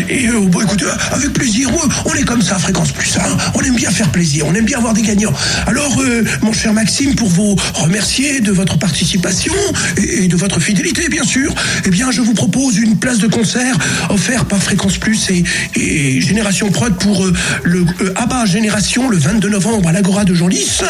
et 0.10 0.28
euh, 0.28 0.40
bon, 0.48 0.62
écoutez, 0.62 0.86
avec 1.12 1.34
plaisir, 1.34 1.70
on- 1.74 2.10
on 2.10 2.14
est 2.14 2.24
comme 2.24 2.42
ça, 2.42 2.58
Fréquence 2.60 2.92
Plus, 2.92 3.18
hein. 3.18 3.38
on 3.54 3.62
aime 3.62 3.76
bien 3.76 3.90
faire 3.92 4.10
plaisir, 4.12 4.46
on 4.48 4.54
aime 4.54 4.66
bien 4.66 4.78
avoir 4.78 4.94
des 4.94 5.02
gagnants. 5.02 5.34
Alors, 5.68 6.00
euh, 6.02 6.24
mon 6.42 6.54
cher 6.54 6.74
Maxime, 6.74 7.16
pour 7.16 7.28
vous 7.30 7.56
remercier 7.76 8.40
de 8.42 8.52
votre 8.52 8.78
participation 8.78 9.54
et, 9.98 10.24
et 10.24 10.28
de 10.28 10.36
votre 10.36 10.60
fidélité, 10.60 11.08
bien 11.10 11.24
sûr, 11.24 11.54
eh 11.86 11.90
bien, 11.90 12.12
je 12.12 12.22
vous 12.22 12.34
propose 12.34 12.78
une 12.78 12.98
place 12.98 13.18
de 13.20 13.28
concert 13.28 13.76
offerte 14.10 14.48
par 14.48 14.60
Fréquence 14.62 14.98
Plus 14.98 15.30
et, 15.30 15.44
et 15.76 16.22
Génération 16.22 16.70
Prod 16.72 16.94
pour 16.98 17.26
euh, 17.26 17.34
le 17.64 17.86
euh, 18.02 18.14
ABBA 18.16 18.46
Génération 18.46 19.10
le 19.10 19.18
22 19.18 19.50
novembre 19.50 19.90
à 19.90 19.92
l'Agora 19.92 20.25
de 20.26 20.34
Genlis, 20.34 20.82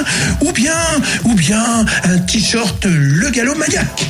ou 0.41 0.51
bien, 0.51 0.73
ou 1.25 1.33
bien 1.35 1.85
un 2.05 2.17
t-shirt 2.19 2.85
Le 2.85 3.29
Galop 3.29 3.55
Maniaque. 3.55 4.05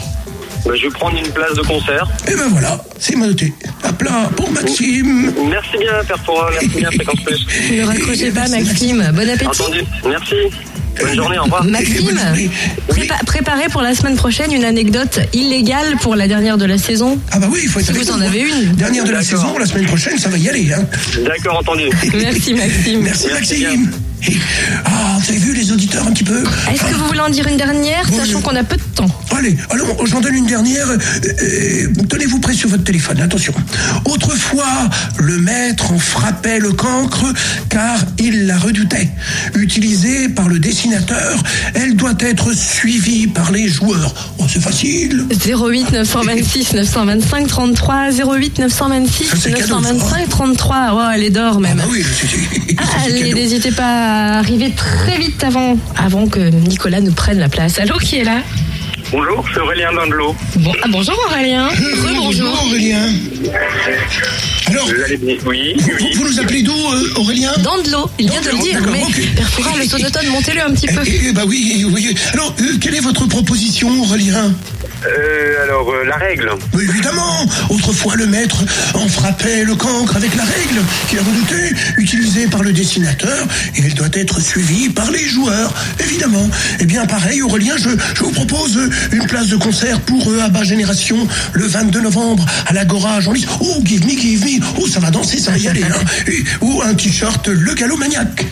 Bah, 0.66 0.72
je 0.76 0.84
vais 0.84 0.90
prendre 0.90 1.18
une 1.18 1.28
place 1.32 1.54
de 1.56 1.62
concert. 1.62 2.08
Et 2.28 2.36
ben 2.36 2.48
voilà, 2.50 2.82
c'est 3.00 3.16
noté. 3.16 3.54
À 3.84 3.94
plat 3.94 4.30
pour 4.36 4.52
Maxime. 4.52 5.32
Merci 5.50 5.78
bien, 5.80 5.92
Père 6.08 6.20
Fora. 6.26 6.50
Merci 6.52 6.78
bien, 6.78 6.90
Fréquence 6.92 7.20
Plus. 7.24 7.46
Ne 7.78 7.84
raccrochez 7.86 8.32
pas, 8.32 8.48
Maxime. 8.48 9.12
Bon 9.14 9.30
appétit. 9.30 9.46
Entendu. 9.48 9.82
Merci. 10.08 10.36
Bonne 11.00 11.14
journée, 11.16 11.38
au 11.38 11.44
revoir. 11.44 11.64
Maxime, 11.66 12.18
prépa- 12.88 13.24
préparez 13.26 13.68
pour 13.70 13.82
la 13.82 13.94
semaine 13.94 14.16
prochaine 14.16 14.54
une 14.54 14.64
anecdote 14.64 15.20
illégale 15.34 15.98
pour 16.02 16.16
la 16.16 16.26
dernière 16.28 16.58
de 16.58 16.64
la 16.66 16.78
saison. 16.78 17.20
Ah 17.32 17.40
bah 17.40 17.48
oui, 17.52 17.60
il 17.64 17.70
faut 17.70 17.82
être 17.82 17.88
Si 17.88 17.92
vous 17.92 18.12
en 18.12 18.22
avez 18.22 18.44
hein. 18.44 18.62
une. 18.64 18.72
Dernière 18.76 19.04
de 19.04 19.12
la 19.12 19.22
D'accord. 19.22 19.42
saison, 19.42 19.58
la 19.60 19.66
semaine 19.66 19.86
prochaine, 19.88 20.18
ça 20.18 20.30
va 20.30 20.38
y 20.38 20.48
aller. 20.48 20.72
Hein. 20.74 20.86
D'accord, 21.26 21.60
entendu. 21.60 21.84
Merci, 22.14 22.54
Maxime. 22.54 23.02
Merci, 23.02 23.28
Merci 23.30 23.62
Maxime. 23.62 23.92
Ah, 24.86 25.18
vous 25.20 25.30
avez 25.30 25.38
vu 25.40 25.54
les 25.54 25.72
auditeurs 25.72 26.06
un 26.08 26.12
petit 26.12 26.24
peu 26.24 26.44
Est-ce 26.72 26.84
que 26.84 26.94
vous 26.96 27.06
voulez 27.08 27.20
en 27.20 27.30
dire 27.30 27.48
une 27.48 27.58
dernière, 27.58 28.08
sachant 28.10 28.42
qu'on 28.42 28.56
a 28.56 28.64
peu 28.64 28.76
de 28.78 28.82
temps 28.96 29.08
Allez, 29.38 29.58
alors 29.70 30.06
j'en 30.06 30.22
donne 30.22 30.36
une 30.36 30.46
dernière. 30.46 30.88
Euh, 30.90 30.98
euh, 31.42 31.88
Tenez-vous 32.10 32.40
près 32.40 32.54
sur 32.54 32.70
votre 32.70 32.84
téléphone, 32.84 33.20
attention. 33.22 33.54
Autrefois, 34.06 34.90
le 35.18 35.38
maître 35.38 35.92
en 35.92 35.98
frappait 36.00 36.60
le 36.60 36.72
cancre 36.72 37.26
car 37.70 37.98
il 38.20 38.48
la 38.48 38.58
redoutait. 38.58 39.10
Utilisée 39.56 40.30
par 40.30 40.48
le 40.48 40.60
dessinateur, 40.60 41.38
elle 41.74 41.96
doit 41.96 42.14
être 42.20 42.54
suivie 42.56 43.28
par 43.28 43.52
les 43.52 43.68
joueurs. 43.68 44.14
Oh, 44.38 44.46
c'est 44.52 44.62
facile. 44.62 45.26
08 45.46 45.92
926 45.92 46.74
925 46.74 47.48
33 47.48 48.12
08 48.12 48.60
926 48.60 49.26
Ça, 49.26 49.36
c'est 49.40 49.52
cadeau, 49.54 49.68
ça, 49.68 49.76
925 49.82 50.30
33 50.30 50.76
Oh, 50.94 51.00
elle 51.14 51.24
est 51.24 51.30
d'or 51.30 51.56
Ah 51.58 51.60
même. 51.60 51.78
bah 51.78 51.84
oui, 51.90 52.04
Ah, 52.78 52.84
allez, 53.06 53.34
n'hésitez 53.34 53.72
pas 53.72 54.15
arriver 54.16 54.72
très 54.72 55.18
vite 55.18 55.44
avant, 55.44 55.78
avant 55.98 56.28
que 56.28 56.40
Nicolas 56.40 57.02
nous 57.02 57.12
prenne 57.14 57.40
la 57.40 57.50
place. 57.50 57.80
Allô, 57.80 57.98
qui 57.98 58.20
est 58.20 58.24
là 58.24 58.42
Bonjour, 59.12 59.46
c'est 59.54 59.60
Aurélien 59.60 59.94
Dandelot. 59.94 60.36
bon, 60.58 60.74
ah, 60.82 60.88
Bonjour 60.90 61.16
Aurélien. 61.30 61.70
Bonjour. 62.18 62.54
Aurélien. 62.66 63.08
Alors, 64.68 64.88
Vous 64.88 65.04
allez 65.04 65.18
bien 65.18 65.36
Oui, 65.46 65.76
vous, 65.78 65.92
oui. 66.00 66.12
vous 66.16 66.24
nous 66.28 66.40
appelez 66.40 66.62
d'où 66.64 66.74
euh, 66.74 67.14
Aurélien 67.18 67.52
Dans 67.64 67.82
de 67.82 67.92
l'eau, 67.92 68.10
il 68.20 68.30
vient 68.30 68.42
de 68.42 68.50
le 68.50 68.58
dire, 68.64 68.82
mais 68.92 69.04
ok. 69.04 69.36
Perfora, 69.36 69.78
le 69.78 69.86
sonotone, 69.86 70.28
montez-le 70.28 70.62
un 70.62 70.72
petit 70.74 70.88
peu. 70.88 71.02
Eh, 71.06 71.22
eh, 71.28 71.32
bah 71.34 71.44
oui, 71.48 71.86
oui. 71.92 72.16
Alors, 72.34 72.56
euh, 72.60 72.78
quelle 72.82 72.96
est 72.96 73.00
votre 73.02 73.26
proposition, 73.28 73.90
Aurélien 74.02 74.54
Euh, 75.06 75.64
alors, 75.64 75.92
euh, 75.92 76.04
la 76.06 76.16
règle. 76.18 76.50
Mais 76.76 76.84
Évidemment, 76.84 77.46
autrefois 77.70 78.16
le 78.16 78.26
maître 78.26 78.64
en 78.96 79.08
frappait 79.08 79.64
le 79.64 79.76
cancre 79.76 80.16
avec 80.16 80.34
la 80.36 80.44
règle 80.44 80.82
qu'il 81.10 81.20
a 81.20 81.22
redoutée, 81.22 81.76
utilisée 81.98 82.48
par 82.48 82.64
le 82.64 82.72
dessinateur, 82.74 83.46
et 83.76 83.82
elle 83.86 83.94
doit 83.94 84.10
être 84.14 84.42
suivie 84.42 84.90
par 84.90 85.12
les 85.12 85.28
joueurs, 85.28 85.74
évidemment. 86.00 86.50
Eh 86.80 86.86
bien, 86.86 87.06
pareil, 87.06 87.42
Aurélien, 87.44 87.76
je, 87.78 87.90
je 88.16 88.24
vous 88.24 88.32
propose 88.32 88.78
euh, 88.78 88.90
une 89.12 89.28
place 89.28 89.48
de 89.48 89.58
concert 89.58 90.00
pour 90.02 90.32
eux 90.32 90.40
à 90.42 90.50
bas 90.50 90.64
génération 90.64 91.28
le 91.54 91.68
22 91.68 92.02
novembre 92.02 92.46
à 92.66 92.74
l'Agora 92.74 93.20
Genlis. 93.22 93.46
Oh, 93.62 93.78
give 93.84 94.06
me, 94.06 94.12
give 94.18 94.44
me. 94.44 94.55
Oh, 94.80 94.88
ça 94.88 95.00
va 95.00 95.12
danser, 95.12 95.40
ça 95.40 95.52
va 95.52 95.58
y 95.58 95.68
aller. 95.68 95.84
Hein. 95.84 96.04
Et- 96.28 96.44
ou 96.62 96.82
un 96.84 96.94
t-shirt 96.94 97.48
Le 97.48 97.74
Galop 97.74 97.98
Maniaque. 97.98 98.46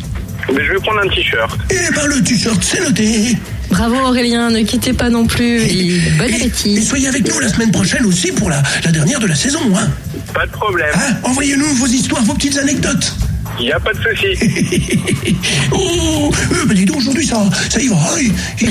Mais 0.53 0.63
je 0.65 0.73
vais 0.73 0.79
prendre 0.79 0.99
un 0.99 1.07
t-shirt. 1.07 1.57
Eh 1.69 1.93
ben, 1.95 2.05
le 2.07 2.21
t-shirt, 2.21 2.61
c'est 2.63 2.81
noté. 2.81 3.37
Bravo 3.69 3.95
Aurélien, 3.95 4.49
ne 4.51 4.61
quittez 4.63 4.93
pas 4.93 5.09
non 5.09 5.25
plus. 5.25 5.61
Et 5.61 5.99
bon 6.17 6.25
Et- 6.25 6.31
Et, 6.31 6.35
appétit. 6.35 6.83
soyez 6.83 7.07
avec 7.07 7.27
nous 7.27 7.39
la 7.39 7.49
semaine 7.49 7.71
prochaine 7.71 8.05
aussi 8.05 8.31
pour 8.31 8.49
la, 8.49 8.61
la 8.83 8.91
dernière 8.91 9.19
de 9.19 9.27
la 9.27 9.35
saison. 9.35 9.61
Hein. 9.75 9.89
Pas 10.33 10.45
de 10.45 10.51
problème. 10.51 10.89
Hein 10.95 11.15
Envoyez-nous 11.23 11.73
vos 11.75 11.87
histoires, 11.87 12.23
vos 12.23 12.33
petites 12.33 12.57
anecdotes. 12.57 13.13
Il 13.59 13.65
n'y 13.65 13.71
a 13.71 13.79
pas 13.79 13.91
de 13.93 13.99
souci. 13.99 15.37
oh, 15.71 16.31
euh, 16.51 16.65
bah 16.65 16.73
dis 16.73 16.85
donc, 16.85 16.97
aujourd'hui, 16.97 17.25
ça, 17.25 17.37
ça 17.69 17.79
y 17.79 17.87
va. 17.87 17.95
Il- 18.19 18.33
il- 18.61 18.69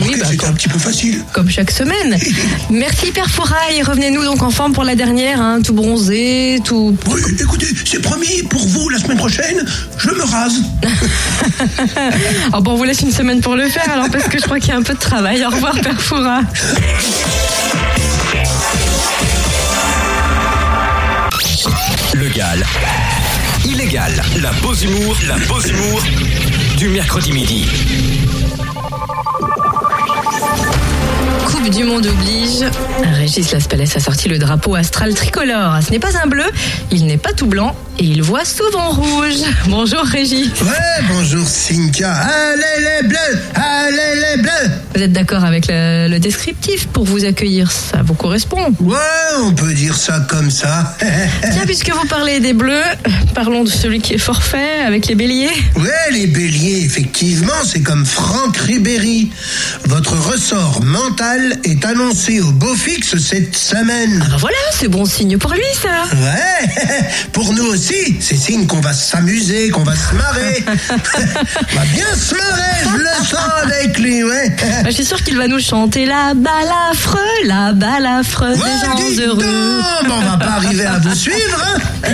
Oui, 0.00 0.14
bah, 0.18 0.26
C'était 0.30 0.46
un 0.46 0.52
petit 0.54 0.68
peu 0.68 0.78
facile. 0.78 1.22
Comme 1.32 1.48
chaque 1.50 1.70
semaine. 1.70 2.16
Merci 2.70 3.12
Perfora 3.12 3.56
et 3.76 3.82
revenez-nous 3.82 4.24
donc 4.24 4.42
en 4.42 4.50
forme 4.50 4.72
pour 4.72 4.84
la 4.84 4.94
dernière, 4.94 5.40
hein, 5.40 5.60
tout 5.62 5.74
bronzé, 5.74 6.58
tout... 6.64 6.96
Oui, 7.06 7.20
écoutez, 7.38 7.66
c'est 7.84 8.00
promis, 8.00 8.42
pour 8.48 8.66
vous, 8.66 8.88
la 8.88 8.98
semaine 8.98 9.18
prochaine, 9.18 9.64
je 9.98 10.10
me 10.10 10.22
rase. 10.24 10.62
Ah 12.52 12.60
bon, 12.62 12.72
on 12.72 12.76
vous 12.76 12.84
laisse 12.84 13.00
une 13.02 13.12
semaine 13.12 13.40
pour 13.40 13.56
le 13.56 13.68
faire 13.68 13.88
alors 13.90 14.08
parce 14.10 14.24
que 14.28 14.38
je 14.38 14.44
crois 14.44 14.58
qu'il 14.58 14.70
y 14.70 14.72
a 14.72 14.76
un 14.78 14.82
peu 14.82 14.94
de 14.94 14.98
travail. 14.98 15.44
Au 15.44 15.50
revoir 15.50 15.78
Perfora. 15.80 16.40
Legal. 22.14 22.62
Illégal. 23.64 24.22
La 24.40 24.50
pause 24.62 24.82
humour. 24.82 25.16
La 25.26 25.38
pause 25.46 25.68
humour. 25.68 26.02
Du 26.76 26.88
mercredi 26.88 27.32
midi. 27.32 27.64
Coupe 31.62 31.74
du 31.74 31.84
Monde 31.84 32.06
oblige. 32.06 32.68
Régis 33.18 33.52
Laspalès 33.52 33.96
a 33.96 34.00
sorti 34.00 34.28
le 34.28 34.38
drapeau 34.38 34.74
astral 34.74 35.14
tricolore. 35.14 35.78
Ce 35.86 35.92
n'est 35.92 36.00
pas 36.00 36.18
un 36.22 36.26
bleu, 36.26 36.44
il 36.90 37.06
n'est 37.06 37.18
pas 37.18 37.32
tout 37.32 37.46
blanc 37.46 37.76
et 37.98 38.04
il 38.04 38.22
voit 38.22 38.44
souvent 38.44 38.90
rouge. 38.90 39.42
Bonjour 39.68 40.02
Régis. 40.02 40.48
Ouais, 40.62 41.04
bonjour 41.08 41.46
Cynthia. 41.46 42.12
Allez 42.12 43.02
les 43.02 43.08
bleus, 43.08 43.40
allez 43.54 44.20
les 44.36 44.42
bleus. 44.42 44.70
Vous 44.94 45.02
êtes 45.02 45.12
d'accord 45.12 45.44
avec 45.44 45.66
le, 45.68 46.08
le 46.08 46.18
descriptif 46.18 46.86
pour 46.88 47.04
vous 47.04 47.24
accueillir? 47.24 47.70
Ça 47.70 48.02
vous 48.02 48.14
correspond? 48.14 48.74
Ouais, 48.80 48.96
on 49.40 49.52
peut 49.52 49.72
dire 49.74 49.96
ça 49.96 50.26
comme 50.28 50.50
ça. 50.50 50.96
Tiens, 51.42 51.66
puisque 51.66 51.90
vous 51.90 52.06
parlez 52.08 52.40
des 52.40 52.54
bleus, 52.54 52.82
parlons 53.34 53.62
de 53.62 53.68
celui 53.68 54.00
qui 54.00 54.14
est 54.14 54.18
forfait 54.18 54.80
avec 54.86 55.06
les 55.06 55.14
béliers. 55.14 55.50
Ouais, 55.76 56.12
les 56.12 56.26
béliers, 56.26 56.82
effectivement, 56.84 57.52
c'est 57.64 57.82
comme 57.82 58.04
Franck 58.04 58.56
Ribéry. 58.56 59.30
Votre 59.84 60.14
ressort 60.14 60.82
mental 60.82 61.51
Noël 61.52 61.60
est 61.64 61.84
annoncé 61.84 62.40
au 62.40 62.50
beau 62.52 62.74
fixe 62.74 63.16
cette 63.18 63.56
semaine. 63.56 64.22
Ah 64.24 64.28
bah 64.30 64.36
voilà, 64.38 64.56
c'est 64.78 64.88
bon 64.88 65.04
signe 65.04 65.36
pour 65.38 65.52
lui 65.52 65.60
ça. 65.80 65.88
Ouais, 66.16 67.08
pour 67.32 67.52
nous 67.52 67.64
aussi, 67.64 68.16
c'est 68.20 68.36
signe 68.36 68.66
qu'on 68.66 68.80
va 68.80 68.92
s'amuser, 68.92 69.68
qu'on 69.70 69.82
va 69.82 69.94
se 69.94 70.14
marrer. 70.14 70.64
on 70.68 71.76
va 71.76 71.84
bien 71.92 72.06
se 72.14 72.34
marrer, 72.34 72.78
je 72.92 72.98
le 72.98 73.24
sens 73.26 73.50
avec 73.64 73.98
lui, 73.98 74.22
ouais. 74.24 74.54
Bah, 74.82 74.90
je 74.90 74.90
suis 74.92 75.04
sûre 75.04 75.22
qu'il 75.22 75.36
va 75.36 75.46
nous 75.48 75.60
chanter 75.60 76.06
la 76.06 76.34
balafre, 76.34 77.18
la 77.46 77.72
balafre 77.72 78.42
Ouais, 78.42 78.56
des 78.56 79.20
gens 79.20 79.26
heureux. 79.26 79.82
bon, 80.06 80.14
on 80.14 80.30
va 80.30 80.36
pas 80.38 80.52
arriver 80.52 80.84
à 80.86 80.98
vous 80.98 81.14
suivre. 81.14 81.64
hein. 81.74 81.78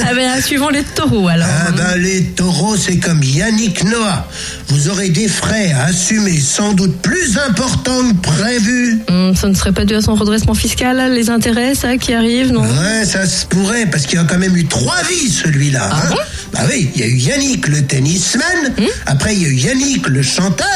Ah 0.00 0.14
ben, 0.14 0.40
suivons 0.42 0.70
les 0.70 0.84
taureaux 0.84 1.28
alors. 1.28 1.46
Ah 1.68 1.70
ben 1.72 1.96
les 1.96 2.24
taureaux, 2.24 2.76
c'est 2.76 2.96
comme 2.98 3.22
Yannick 3.22 3.84
Noah. 3.84 4.26
Vous 4.68 4.88
aurez 4.88 5.10
des 5.10 5.28
frais 5.28 5.72
à 5.72 5.84
assumer 5.86 6.40
sans 6.40 6.72
doute 6.72 6.96
plus 7.02 7.36
importants 7.38 8.08
que 8.10 8.14
prévu. 8.26 8.67
Hum, 9.08 9.34
ça 9.34 9.48
ne 9.48 9.54
serait 9.54 9.72
pas 9.72 9.84
dû 9.84 9.94
à 9.94 10.02
son 10.02 10.14
redressement 10.14 10.54
fiscal, 10.54 11.12
les 11.12 11.30
intérêts, 11.30 11.74
ça, 11.74 11.96
qui 11.96 12.12
arrivent, 12.12 12.52
non? 12.52 12.62
Ouais, 12.62 13.04
ça 13.04 13.26
se 13.26 13.46
pourrait, 13.46 13.86
parce 13.86 14.06
qu'il 14.06 14.18
a 14.18 14.24
quand 14.24 14.38
même 14.38 14.56
eu 14.56 14.66
trois 14.66 15.02
vies, 15.08 15.30
celui-là. 15.30 15.88
Ah 15.90 16.02
hein. 16.02 16.08
bon? 16.10 16.16
Bah 16.52 16.60
oui, 16.70 16.90
il 16.94 17.00
y 17.00 17.04
a 17.04 17.06
eu 17.06 17.16
Yannick 17.16 17.68
le 17.68 17.82
tennisman, 17.86 18.44
Hum 18.78 18.84
après 19.06 19.34
il 19.34 19.42
y 19.42 19.46
a 19.46 19.48
eu 19.48 19.54
Yannick 19.54 20.08
le 20.08 20.22
chanteur, 20.22 20.66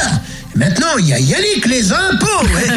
maintenant 0.55 0.97
il 0.99 1.09
y 1.09 1.13
a 1.15 1.19
Yannick 1.19 1.67
les 1.67 1.93
impôts. 1.93 2.45
ouais. 2.55 2.69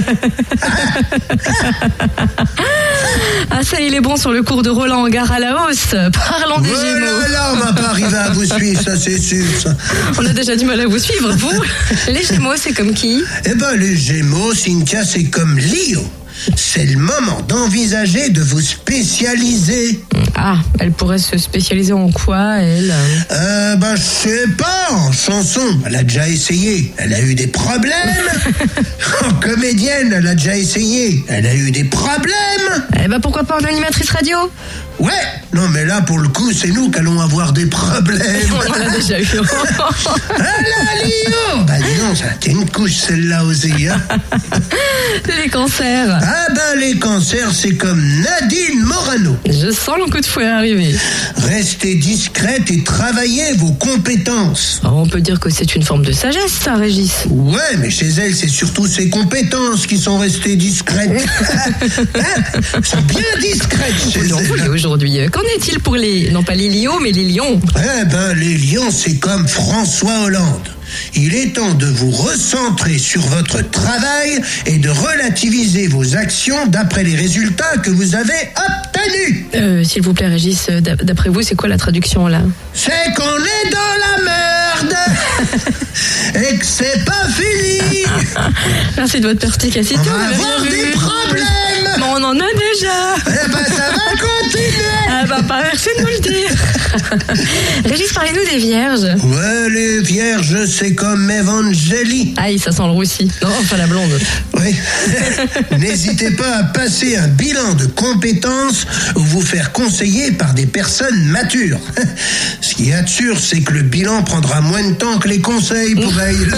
Ah 0.62 2.44
ça, 3.64 3.80
il 3.80 3.94
est 3.94 4.02
bon 4.02 4.16
sur 4.18 4.32
le 4.32 4.44
cours 4.44 4.64
de 4.64 4.70
Roland 4.70 5.02
en 5.04 5.10
gare 5.10 5.32
à 5.32 5.40
la 5.40 5.56
hausse. 5.66 5.88
Parlons 6.14 6.60
des 6.62 6.70
Voilà, 6.70 6.84
Gémeaux. 6.94 7.32
là, 7.32 7.52
on 7.54 7.58
va 7.58 7.74
pas 7.74 7.90
arriver 7.90 8.18
à 8.18 8.30
vous 8.30 8.46
suivre, 8.58 8.82
ça 8.84 8.98
c'est 8.98 9.20
sûr. 9.20 9.46
ça. 9.62 9.76
On 10.20 10.26
a 10.26 10.34
déjà 10.34 10.56
du 10.56 10.66
mal 10.66 10.80
à 10.82 10.88
vous 10.88 11.00
suivre, 11.00 11.32
vous 11.34 11.62
Les 12.08 12.24
Gémeaux, 12.24 12.56
c'est 12.58 12.74
comme 12.74 12.94
qui? 12.94 13.24
Eh 13.46 13.56
ben, 13.56 13.76
les 13.76 13.96
Gémeaux, 13.96 14.54
Cynthia, 14.54 15.04
c'est 15.04 15.26
comme 15.26 15.58
Lio. 15.58 16.02
C'est 16.58 16.84
le 16.86 16.98
moment 16.98 17.40
d'envisager 17.48 18.30
de 18.30 18.42
vous 18.42 18.60
spécialiser. 18.62 20.04
Ah, 20.36 20.58
elle 20.80 20.92
pourrait 20.92 21.18
se 21.18 21.38
spécialiser 21.38 21.94
en 21.94 22.12
quoi, 22.12 22.58
elle? 22.60 22.94
Euh, 23.32 23.76
ben, 23.78 23.96
je 23.96 24.02
sais 24.02 24.48
pas, 24.58 24.90
en 24.92 25.12
chanson, 25.14 25.62
elle 25.86 25.96
a 25.96 26.04
déjà 26.04 26.28
essayé, 26.28 26.94
elle 26.98 27.14
a 27.14 27.22
eu 27.22 27.36
des 27.36 27.48
problèmes. 27.48 27.94
En 29.24 29.34
comédienne, 29.36 30.14
elle 30.16 30.28
a 30.28 30.36
déjà 30.36 30.56
essayé, 30.58 31.24
elle 31.28 31.46
a 31.46 31.54
eu 31.56 31.72
des 31.72 31.84
problèmes. 31.84 32.34
Eh 33.04 33.08
ben 33.08 33.20
pourquoi 33.20 33.44
pas 33.44 33.56
en 33.60 33.64
animatrice 33.66 34.10
radio? 34.10 34.38
Ouais, 34.98 35.12
non, 35.54 35.68
mais 35.74 35.84
là, 35.84 36.02
pour 36.02 36.20
le 36.20 36.30
coup, 36.30 36.54
c'est 36.54 36.70
nous 36.70 36.90
qu'allons 36.90 37.20
avoir 37.20 37.52
des 37.52 37.66
problèmes. 37.66 38.22
On 38.52 38.72
en 38.72 38.88
a 38.88 38.90
déjà 38.96 39.20
eu. 39.20 39.28
Ah 40.38 40.44
là, 40.62 41.64
Bah, 41.68 41.74
dis 41.78 42.00
donc, 42.00 42.18
ça 42.18 42.26
tient 42.40 42.54
une 42.54 42.70
couche, 42.70 42.94
celle-là 42.94 43.44
aussi, 43.44 43.88
hein. 43.88 44.00
les 45.44 45.50
cancers. 45.50 46.20
Ah 46.22 46.48
ben, 46.54 46.80
les 46.80 46.98
cancers, 46.98 47.52
c'est 47.54 47.76
comme 47.76 48.02
Nadine 48.22 48.82
Morano. 48.84 49.38
Je 49.46 49.72
sens 49.72 49.96
le 49.98 50.10
coup 50.12 50.20
de 50.20 50.26
fouet 50.26 50.48
arriver. 50.48 50.96
Restez 51.38 51.96
discrète 51.96 52.70
et 52.72 52.84
travaillez 52.84 53.54
vos 53.58 53.72
compétences. 53.74 54.82
Oh, 54.84 54.90
on 54.94 55.08
peut 55.08 55.22
dire 55.22 55.40
que 55.40 55.50
c'est 55.50 55.76
une 55.76 55.84
forme 55.84 56.04
de 56.06 56.12
sagesse, 56.12 56.52
ça, 56.64 56.76
Régis. 56.76 57.26
Ouais, 57.30 57.78
mais 57.80 57.90
chez 57.90 58.10
elle, 58.18 58.35
c'est 58.36 58.48
surtout 58.50 58.86
ses 58.88 59.10
compétences 59.10 59.88
qui 59.88 59.98
sont 59.98 60.18
restées 60.20 60.56
discrètes. 60.56 61.10
Hein 62.16 62.82
sont 62.84 63.02
bien 63.02 63.22
discrètes 63.42 63.94
chez 64.12 64.20
elle. 64.20 64.70
aujourd'hui. 64.70 65.18
Qu'en 65.32 65.42
est-il 65.56 65.80
pour 65.80 65.96
les... 65.96 66.30
Non 66.32 66.44
pas 66.44 66.54
les 66.56 66.70
lions, 66.70 67.00
mais 67.02 67.12
les 67.12 67.24
lions 67.26 67.60
Eh 67.78 68.06
ben, 68.06 68.34
les 68.34 68.58
lions, 68.58 68.92
c'est 68.92 69.16
comme 69.16 69.48
François 69.48 70.22
Hollande. 70.26 70.68
Il 71.16 71.34
est 71.36 71.54
temps 71.54 71.74
de 71.74 71.88
vous 71.88 72.12
recentrer 72.12 73.00
sur 73.00 73.22
votre 73.22 73.68
travail 73.72 74.40
et 74.68 74.78
de 74.78 74.90
relativiser 74.90 75.88
vos 75.88 76.16
actions 76.16 76.68
d'après 76.68 77.04
les 77.04 77.16
résultats 77.16 77.78
que 77.84 77.90
vous 77.90 78.14
avez 78.16 78.34
obtenus. 78.56 79.46
euh, 79.56 79.84
S'il 79.84 80.04
vous 80.04 80.14
plaît, 80.14 80.28
Régis, 80.28 80.68
euh, 80.70 80.82
d'a- 80.82 80.96
d'après 80.96 81.30
vous, 81.30 81.42
c'est 81.42 81.56
quoi 81.56 81.70
la 81.70 81.78
traduction, 81.78 82.28
là? 82.28 82.42
C'est 82.74 82.92
qu'on 83.16 83.24
est 83.24 83.70
dans 83.72 83.96
la 84.00 84.24
merde 84.24 84.96
et 86.36 86.58
que 86.60 86.66
c'est 86.66 87.04
pas 87.04 87.28
fini. 87.30 87.95
Merci 88.98 89.20
de 89.20 89.28
votre 89.28 89.40
perspicacité. 89.40 90.00
On 90.06 90.14
on 90.14 90.18
va 90.18 90.26
avoir 90.26 90.62
des 90.62 90.92
problèmes. 90.92 91.46
Mais 91.98 92.04
on 92.08 92.24
en 92.24 92.36
a 92.40 92.54
déjà 92.54 93.16
Eh 93.28 93.50
ben, 93.50 93.66
ça 93.66 93.92
va 93.92 94.12
continuer. 94.18 95.05
Ah 95.18 95.24
bah 95.26 95.38
pas 95.48 95.62
merci 95.64 95.88
de 95.98 96.02
nous 96.02 96.10
le 96.10 96.20
dire 96.20 96.50
Régis, 97.86 98.12
parlez-nous 98.12 98.52
des 98.52 98.58
vierges 98.58 99.08
Ouais, 99.24 99.70
les 99.70 100.02
vierges, 100.02 100.66
c'est 100.66 100.94
comme 100.94 101.32
Evangélie. 101.32 102.34
Aïe, 102.36 102.60
ça 102.60 102.74
sent 102.74 102.84
le 102.84 102.92
roussi. 102.92 103.32
Non, 103.42 103.48
enfin 103.62 103.78
la 103.78 103.88
blonde. 103.88 104.20
Oui. 104.56 104.76
N'hésitez 105.80 106.32
pas 106.32 106.58
à 106.58 106.64
passer 106.64 107.16
un 107.16 107.30
bilan 107.30 107.76
de 107.76 107.86
compétences 107.86 108.86
ou 109.16 109.22
vous 109.22 109.42
faire 109.42 109.72
conseiller 109.72 110.34
par 110.34 110.54
des 110.54 110.66
personnes 110.66 111.24
matures. 111.28 111.80
Ce 112.60 112.76
qui 112.76 112.90
est 112.90 113.08
sûr, 113.08 113.40
c'est 113.40 113.62
que 113.62 113.72
le 113.72 113.84
bilan 113.84 114.22
prendra 114.24 114.60
moins 114.60 114.84
de 114.84 114.96
temps 114.96 115.18
que 115.18 115.30
les 115.30 115.40
conseils 115.40 115.96
pour 115.96 116.14
elle. 116.20 116.54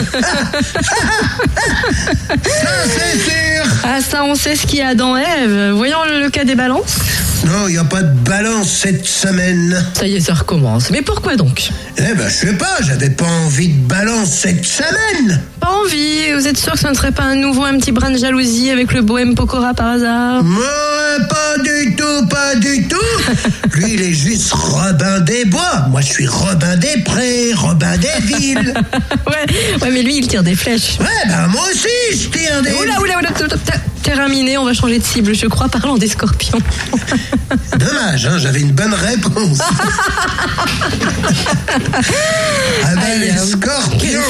Ça, 2.44 2.70
c'est 2.88 3.20
sûr. 3.20 3.66
Ah 3.84 4.02
ça, 4.02 4.24
on 4.24 4.34
sait 4.34 4.56
ce 4.56 4.66
qu'il 4.66 4.80
y 4.80 4.82
a 4.82 4.96
dans 4.96 5.16
Ève. 5.16 5.74
Voyons 5.76 6.00
le 6.06 6.30
cas 6.32 6.44
des 6.44 6.56
balances. 6.56 6.98
Non, 7.46 7.68
il 7.68 7.74
n'y 7.74 7.78
a 7.78 7.84
pas 7.84 8.02
de 8.04 8.14
balance 8.20 8.70
cette 8.70 9.06
semaine. 9.06 9.86
Ça 9.94 10.06
y 10.08 10.16
est, 10.16 10.20
ça 10.20 10.34
recommence. 10.34 10.90
Mais 10.92 11.02
pourquoi 11.02 11.36
donc? 11.36 11.70
Eh 11.98 12.14
ben, 12.14 12.28
je 12.28 12.34
sais 12.34 12.54
pas, 12.54 12.78
j'avais 12.86 13.10
pas 13.10 13.26
envie 13.46 13.70
de 13.70 13.88
balance 13.88 14.30
cette 14.32 14.66
semaine. 14.66 15.42
Pas 15.60 15.70
envie. 15.70 16.34
Vous 16.34 16.48
êtes 16.48 16.58
sûr 16.58 16.74
que 16.74 16.80
ce 16.80 16.88
ne 16.88 16.94
serait 16.94 17.12
pas 17.12 17.24
un 17.24 17.36
nouveau, 17.36 17.64
un 17.64 17.78
petit 17.78 17.92
brin 17.92 18.10
de 18.12 18.18
jalousie 18.18 18.70
avec 18.72 18.94
le 18.94 19.02
bohème 19.02 19.36
Pokora 19.36 19.74
par 19.74 19.88
hasard? 19.92 20.44
Moi, 20.44 20.64
pas 21.30 21.58
du 21.64 21.96
tout, 21.96 22.28
pas 22.28 22.56
du 22.56 22.88
tout. 22.88 22.98
Lui, 23.74 23.94
il 23.94 24.02
est 24.02 24.14
juste 24.14 24.52
Robin 24.52 25.20
des 25.22 25.46
Bois. 25.46 25.86
Moi, 25.90 26.02
je 26.02 26.08
suis 26.08 26.28
Robin 26.28 26.76
des 26.78 27.02
Prés, 27.06 27.54
Robin 27.54 27.96
des 27.98 28.26
Villes. 28.36 28.74
ouais, 29.28 29.46
ouais, 29.82 29.90
mais 29.92 30.02
lui, 30.02 30.18
il 30.18 30.28
tire 30.28 30.44
des 30.44 30.56
flèches. 30.56 30.98
Ouais, 31.00 31.06
ben 31.28 31.48
moi 31.48 31.62
aussi, 31.70 32.20
je 32.24 32.30
tire 32.30 32.62
des... 32.64 32.72
Oula, 32.74 33.00
oula, 33.02 33.18
oula, 33.20 33.30
t- 33.30 33.44
terminé, 34.02 34.58
on 34.58 34.66
va 34.66 34.74
changer 34.74 35.00
de 35.00 35.04
cible, 35.04 35.34
je 35.34 35.48
crois, 35.48 35.68
parlant 35.70 35.98
des 35.98 36.08
scorpions. 36.08 36.60
Dommage, 37.78 38.26
hein, 38.26 38.38
j'avais 38.38 38.62
une 38.62 38.72
bonne 38.72 38.94
réponse. 38.94 39.60
ah 42.84 42.96
ben, 42.96 43.02
Aïe, 43.02 43.20
les 43.20 43.38
scorpions. 43.38 44.22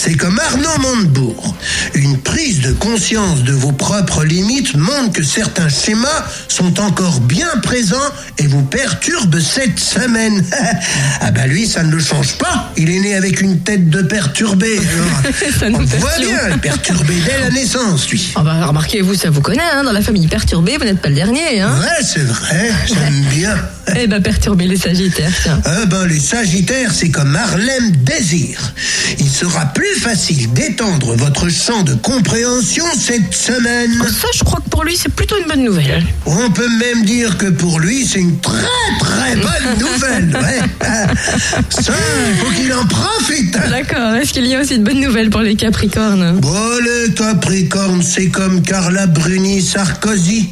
C'est 0.00 0.14
comme 0.14 0.38
Arnaud 0.38 0.78
Montebourg. 0.80 1.56
Une 1.94 2.18
prise 2.18 2.60
de 2.60 2.72
conscience 2.72 3.42
de 3.42 3.52
vos 3.52 3.72
propres 3.72 4.22
limites 4.24 4.76
montre 4.76 5.12
que 5.12 5.24
certains 5.24 5.68
schémas 5.68 6.24
sont 6.46 6.78
encore 6.78 7.18
bien 7.20 7.48
présents 7.64 7.96
et 8.38 8.46
vous 8.46 8.62
perturbent 8.62 9.40
cette 9.40 9.80
semaine. 9.80 10.44
ah 11.20 11.32
ben 11.32 11.48
lui, 11.48 11.66
ça 11.66 11.82
ne 11.82 11.90
le 11.90 11.98
change 11.98 12.38
pas. 12.38 12.72
Il 12.76 12.90
est 12.90 13.00
né 13.00 13.16
avec 13.16 13.40
une 13.40 13.58
tête 13.60 13.90
de 13.90 14.02
perturbé. 14.02 14.78
alors. 14.78 15.34
Ça 15.58 15.68
nous 15.68 15.78
On 15.78 15.84
voit 15.84 16.18
bien, 16.18 16.58
perturbé 16.58 17.14
dès 17.26 17.40
la 17.40 17.50
naissance, 17.50 18.08
lui. 18.08 18.32
Ah 18.36 18.42
bah, 18.42 18.66
remarquez, 18.66 19.02
vous, 19.02 19.14
ça 19.14 19.30
vous 19.30 19.40
connaît, 19.40 19.62
hein, 19.74 19.82
dans 19.82 19.92
la 19.92 20.02
famille 20.02 20.28
perturbée, 20.28 20.76
vous 20.78 20.84
n'êtes 20.84 21.00
pas 21.00 21.08
le 21.08 21.16
dernier, 21.16 21.60
hein 21.60 21.74
Ouais, 21.80 22.04
c'est 22.04 22.24
vrai, 22.24 22.70
j'aime 22.86 23.24
bien. 23.34 23.56
Eh 23.96 24.06
ben, 24.06 24.22
perturber 24.22 24.66
les 24.66 24.76
sagittaires, 24.76 25.32
tiens. 25.42 25.60
Ah 25.64 25.86
ben, 25.86 26.06
les 26.06 26.20
Sagittaires, 26.20 26.92
c'est 26.92 27.08
comme 27.10 27.34
Harlem 27.34 27.90
Désir. 28.02 28.74
Il 29.18 29.28
sera 29.28 29.66
plus 29.66 29.87
facile 29.96 30.52
d'étendre 30.52 31.14
votre 31.16 31.48
champ 31.48 31.82
de 31.82 31.94
compréhension 31.94 32.84
cette 32.98 33.34
semaine. 33.34 33.92
Ça, 34.08 34.28
je 34.34 34.44
crois 34.44 34.60
que 34.64 34.68
pour 34.68 34.84
lui, 34.84 34.96
c'est 34.96 35.12
plutôt 35.12 35.36
une 35.40 35.46
bonne 35.48 35.64
nouvelle. 35.64 36.04
On 36.26 36.50
peut 36.50 36.68
même 36.68 37.04
dire 37.04 37.36
que 37.38 37.46
pour 37.46 37.80
lui, 37.80 38.06
c'est 38.06 38.20
une 38.20 38.38
très 38.40 38.66
très 39.00 39.36
bonne 39.36 39.78
nouvelle. 39.78 40.36
Ouais. 40.36 40.60
Ça, 41.70 41.92
il 42.30 42.36
faut 42.36 42.50
qu'il 42.52 42.72
en 42.72 42.86
profite. 42.86 43.52
D'accord, 43.70 44.14
est-ce 44.14 44.32
qu'il 44.32 44.46
y 44.46 44.54
a 44.54 44.60
aussi 44.60 44.78
de 44.78 44.84
bonnes 44.84 45.00
nouvelles 45.00 45.30
pour 45.30 45.40
les 45.40 45.56
capricornes? 45.56 46.38
Bon, 46.40 46.78
les 46.82 47.12
Capricornes, 47.14 48.02
c'est 48.02 48.28
comme 48.28 48.62
Carla 48.62 49.06
Bruni 49.06 49.60
Sarkozy. 49.62 50.50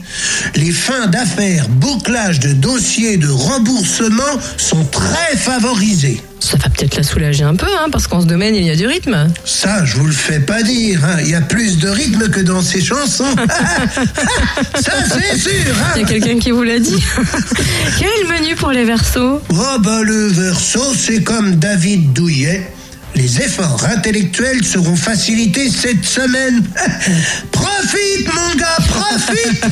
Les 0.54 0.72
fins 0.72 1.06
d'affaires, 1.06 1.68
bouclage 1.68 2.40
de 2.40 2.52
dossiers 2.52 3.16
de 3.16 3.28
remboursement 3.28 4.22
sont 4.56 4.84
très 4.84 5.36
favorisés. 5.36 6.20
Ça 6.46 6.56
va 6.58 6.68
peut-être 6.68 6.96
la 6.96 7.02
soulager 7.02 7.42
un 7.42 7.56
peu, 7.56 7.66
hein, 7.66 7.88
parce 7.90 8.06
qu'en 8.06 8.20
ce 8.20 8.26
domaine, 8.26 8.54
il 8.54 8.62
y 8.62 8.70
a 8.70 8.76
du 8.76 8.86
rythme. 8.86 9.26
Ça, 9.44 9.84
je 9.84 9.96
vous 9.96 10.06
le 10.06 10.12
fais 10.12 10.38
pas 10.38 10.62
dire. 10.62 11.04
hein. 11.04 11.16
Il 11.24 11.30
y 11.30 11.34
a 11.34 11.40
plus 11.40 11.78
de 11.78 11.88
rythme 11.88 12.28
que 12.28 12.38
dans 12.40 12.62
ces 12.62 12.80
chansons. 12.80 13.24
Ça, 14.80 14.92
c'est 15.08 15.36
sûr. 15.38 15.50
Il 15.96 16.02
y 16.02 16.02
Hein. 16.02 16.04
a 16.04 16.08
quelqu'un 16.08 16.38
qui 16.38 16.52
vous 16.52 16.62
l'a 16.62 16.78
dit. 16.78 17.02
Quel 17.98 18.06
est 18.08 18.22
le 18.22 18.40
menu 18.40 18.54
pour 18.54 18.70
les 18.70 18.84
versos? 18.84 19.40
Oh, 19.48 19.78
bah, 19.80 20.02
le 20.04 20.28
verso, 20.28 20.94
c'est 20.96 21.22
comme 21.24 21.56
David 21.56 22.12
Douillet. 22.12 22.70
Les 23.16 23.40
efforts 23.40 23.82
intellectuels 23.84 24.62
seront 24.62 24.94
facilités 24.94 25.70
cette 25.70 26.04
semaine. 26.04 26.62
profite, 27.50 28.26
mon 28.34 28.54
gars, 28.56 28.76
profite. 28.88 29.64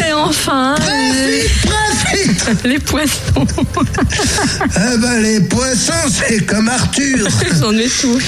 Et 0.08 0.12
enfin, 0.14 0.74
Profite, 0.78 1.66
profite. 1.66 2.64
Les 2.64 2.78
poissons. 2.86 3.46
Ah 4.74 4.96
ben, 4.96 5.20
les 5.20 5.40
poissons, 5.40 5.92
c'est 6.10 6.46
comme 6.46 6.68
Arthur. 6.70 7.28
J'en 7.60 7.72
ai 7.76 7.88
tout. 7.88 8.18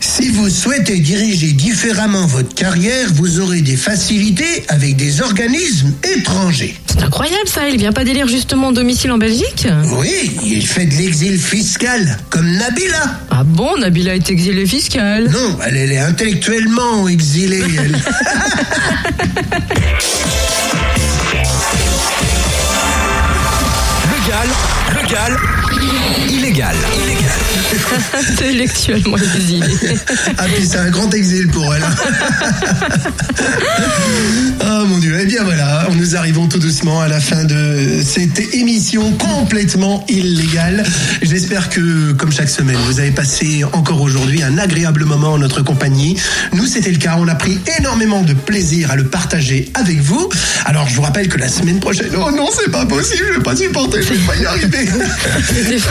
Si 0.00 0.28
vous 0.28 0.50
souhaitez 0.50 0.98
diriger 0.98 1.52
différemment 1.52 2.26
votre 2.26 2.54
carrière, 2.54 3.08
vous 3.14 3.40
aurez 3.40 3.62
des 3.62 3.76
facilités 3.76 4.64
avec 4.68 4.96
des 4.96 5.22
organismes 5.22 5.92
étrangers. 6.16 6.76
C'est 6.90 7.02
incroyable 7.02 7.48
ça, 7.48 7.68
il 7.68 7.78
vient 7.78 7.92
pas 7.92 8.04
d'élire 8.04 8.28
justement 8.28 8.72
domicile 8.72 9.12
en 9.12 9.18
Belgique? 9.18 9.66
Oui, 9.98 10.32
il 10.44 10.66
fait 10.66 10.86
de 10.86 10.94
l'exil 10.96 11.37
fiscal, 11.38 12.18
comme 12.30 12.50
Nabila. 12.56 13.20
Ah 13.30 13.42
bon, 13.44 13.76
Nabila 13.78 14.14
est 14.16 14.30
exilée 14.30 14.66
fiscale. 14.66 15.30
Non, 15.30 15.58
elle, 15.66 15.76
elle 15.76 15.92
est 15.92 15.98
intellectuellement 15.98 17.08
exilée. 17.08 17.62
elle. 17.78 17.96
Légal, 24.10 24.48
illégal. 24.92 25.57
Illégal. 26.58 26.76
Intellectuellement 28.32 29.16
exilée. 29.16 29.96
ah 30.38 30.44
puis 30.52 30.66
c'est 30.66 30.78
un 30.78 30.90
grand 30.90 31.12
exil 31.14 31.46
pour 31.48 31.72
elle. 31.72 31.84
oh 34.60 34.84
mon 34.86 34.98
dieu, 34.98 35.16
eh 35.20 35.26
bien 35.26 35.44
voilà, 35.44 35.86
nous 35.94 36.16
arrivons 36.16 36.48
tout 36.48 36.58
doucement 36.58 37.00
à 37.00 37.06
la 37.06 37.20
fin 37.20 37.44
de 37.44 38.00
cette 38.04 38.54
émission 38.54 39.12
complètement 39.12 40.04
illégale. 40.08 40.84
J'espère 41.22 41.68
que, 41.68 42.12
comme 42.12 42.32
chaque 42.32 42.50
semaine, 42.50 42.78
vous 42.86 42.98
avez 42.98 43.12
passé 43.12 43.62
encore 43.72 44.00
aujourd'hui 44.00 44.42
un 44.42 44.58
agréable 44.58 45.04
moment 45.04 45.34
en 45.34 45.38
notre 45.38 45.62
compagnie. 45.62 46.16
Nous, 46.54 46.66
c'était 46.66 46.90
le 46.90 46.98
cas, 46.98 47.16
on 47.18 47.28
a 47.28 47.36
pris 47.36 47.60
énormément 47.78 48.22
de 48.22 48.32
plaisir 48.32 48.90
à 48.90 48.96
le 48.96 49.04
partager 49.04 49.70
avec 49.74 50.00
vous. 50.00 50.28
Alors, 50.64 50.88
je 50.88 50.96
vous 50.96 51.02
rappelle 51.02 51.28
que 51.28 51.38
la 51.38 51.48
semaine 51.48 51.78
prochaine, 51.78 52.10
oh 52.16 52.32
non, 52.32 52.48
c'est 52.52 52.70
pas 52.72 52.84
possible, 52.84 53.26
je 53.28 53.34
vais 53.34 53.44
pas 53.44 53.54
supporter, 53.54 54.02
je 54.02 54.14
vais 54.14 54.26
pas 54.26 54.36
y 54.36 54.46
arriver. 54.46 54.88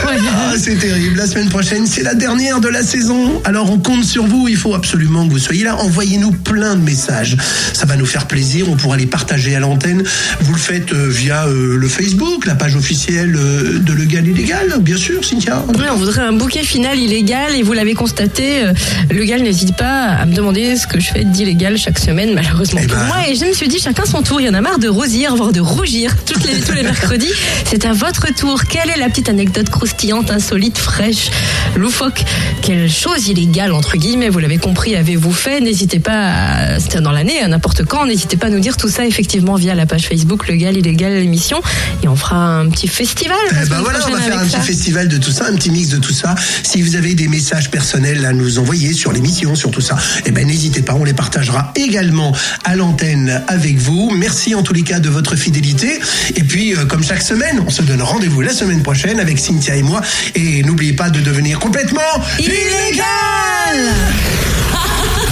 Ah, 0.09 0.56
c'est 0.57 0.75
terrible. 0.75 1.17
La 1.17 1.27
semaine 1.27 1.49
prochaine, 1.49 1.85
c'est 1.87 2.03
la 2.03 2.13
dernière 2.15 2.59
de 2.59 2.67
la 2.67 2.83
saison. 2.83 3.41
Alors, 3.45 3.71
on 3.71 3.77
compte 3.77 4.03
sur 4.03 4.25
vous. 4.25 4.47
Il 4.47 4.57
faut 4.57 4.73
absolument 4.73 5.25
que 5.27 5.31
vous 5.31 5.39
soyez 5.39 5.63
là. 5.63 5.75
Envoyez-nous 5.77 6.31
plein 6.31 6.75
de 6.75 6.81
messages. 6.81 7.37
Ça 7.73 7.85
va 7.85 7.95
nous 7.95 8.05
faire 8.05 8.27
plaisir. 8.27 8.69
On 8.69 8.75
pourra 8.75 8.97
les 8.97 9.05
partager 9.05 9.55
à 9.55 9.59
l'antenne. 9.59 10.03
Vous 10.41 10.53
le 10.53 10.59
faites 10.59 10.93
euh, 10.93 11.07
via 11.09 11.45
euh, 11.45 11.77
le 11.77 11.87
Facebook, 11.87 12.45
la 12.45 12.55
page 12.55 12.75
officielle 12.75 13.35
euh, 13.37 13.79
de 13.79 13.93
Le 13.93 14.05
Gal 14.05 14.27
Illégal, 14.27 14.77
bien 14.79 14.97
sûr, 14.97 15.23
Cynthia. 15.23 15.63
Oui, 15.77 15.85
on 15.91 15.95
voudrait 15.95 16.21
un 16.23 16.33
bouquet 16.33 16.63
final 16.63 16.97
illégal 16.97 17.55
et 17.55 17.63
vous 17.63 17.73
l'avez 17.73 17.93
constaté, 17.93 18.63
le 19.09 19.23
gal 19.25 19.41
n'hésite 19.41 19.75
pas 19.75 20.03
à 20.05 20.25
me 20.25 20.33
demander 20.33 20.75
ce 20.75 20.87
que 20.87 20.99
je 20.99 21.07
fais 21.09 21.23
d'illégal 21.23 21.77
chaque 21.77 21.99
semaine, 21.99 22.33
malheureusement 22.33 22.79
Eh 22.83 22.87
pour 22.87 22.97
ben. 22.97 23.05
moi. 23.07 23.17
Et 23.29 23.35
je 23.35 23.45
me 23.45 23.53
suis 23.53 23.67
dit, 23.67 23.79
chacun 23.79 24.05
son 24.05 24.21
tour. 24.21 24.41
Il 24.41 24.47
y 24.47 24.49
en 24.49 24.53
a 24.53 24.61
marre 24.61 24.79
de 24.79 24.87
rosir, 24.87 25.35
voire 25.35 25.51
de 25.51 25.59
rougir 25.59 26.15
toutes 26.25 26.43
les, 26.45 26.59
tous 26.61 26.73
les 26.73 26.83
mercredis. 26.91 27.31
C'est 27.65 27.85
à 27.85 27.93
votre 27.93 28.33
tour. 28.33 28.63
Quelle 28.65 28.89
est 28.89 28.97
la 28.99 29.09
petite 29.09 29.29
anecdote 29.29 29.69
croustillante, 29.69 30.31
insolite, 30.47 30.77
fraîche, 30.77 31.29
loufoque 31.75 32.23
Quelle 32.61 32.89
chose 32.89 33.27
illégale, 33.27 33.73
entre 33.73 33.97
guillemets, 33.97 34.29
vous 34.29 34.39
l'avez 34.39 34.57
compris, 34.57 34.95
avez-vous 34.95 35.33
fait? 35.33 35.59
N'hésitez 35.59 35.99
pas, 35.99 36.29
à- 36.31 36.79
c'était 36.79 37.01
dans 37.01 37.11
l'année, 37.11 37.41
à 37.41 37.49
n'importe 37.49 37.83
quand, 37.83 38.05
n'hésitez 38.05 38.37
pas 38.37 38.47
à 38.47 38.49
nous 38.49 38.61
dire 38.61 38.77
tout 38.77 38.87
ça 38.87 39.05
effectivement 39.05 39.55
via 39.55 39.75
la 39.75 39.85
page 39.85 40.07
Facebook 40.07 40.47
Le 40.47 40.55
Gal 40.55 40.77
Illégal 40.77 41.11
l'émission. 41.19 41.61
Et 42.01 42.07
on 42.07 42.15
fera 42.15 42.37
un 42.37 42.69
petit 42.69 42.87
festival. 42.87 43.35
Eh 43.51 43.67
ben 43.67 43.81
voilà, 43.81 43.99
on 44.07 44.11
va 44.11 44.19
faire 44.21 44.39
un 44.39 44.45
petit 44.45 44.61
festival 44.65 45.09
de 45.09 45.17
tout 45.17 45.31
ça, 45.31 45.47
un 45.47 45.55
petit 45.55 45.69
mix 45.69 45.89
de 45.89 45.97
tout 45.97 46.13
ça. 46.13 46.33
Si 46.63 46.81
vous 46.81 46.95
avez 46.95 47.13
des 47.13 47.27
messages 47.27 47.69
personnels 47.69 48.23
à 48.25 48.31
nous 48.31 48.57
envoyer 48.57 48.93
sur 48.93 49.11
l'émission, 49.11 49.53
sur 49.55 49.69
tout 49.71 49.81
ça, 49.81 49.97
eh 50.25 50.31
ben 50.31 50.47
n'hésitez 50.47 50.81
pas, 50.81 50.93
on 50.93 51.03
les 51.03 51.13
partagera 51.13 51.73
également 51.75 52.33
à 52.63 52.77
l'antenne 52.77 53.43
avec 53.49 53.77
vous. 53.79 54.11
Merci 54.15 54.55
en 54.55 54.63
tous 54.63 54.73
les 54.73 54.83
cas 54.83 54.99
de 55.01 55.09
votre 55.09 55.35
fidélité. 55.35 55.99
Et 56.37 56.43
puis, 56.43 56.73
euh, 56.73 56.85
comme 56.85 57.03
chaque 57.03 57.21
semaine, 57.21 57.61
on 57.67 57.69
se 57.69 57.81
donne 57.81 58.01
rendez-vous 58.01 58.39
la 58.39 58.53
semaine 58.53 58.81
prochaine 58.81 59.19
avec 59.19 59.39
Cynthia 59.39 59.75
et 59.75 59.83
moi. 59.83 60.01
Et 60.35 60.63
n'oubliez 60.63 60.93
pas 60.93 61.09
de 61.09 61.19
devenir 61.21 61.59
complètement 61.59 62.01
illégal 62.39 63.05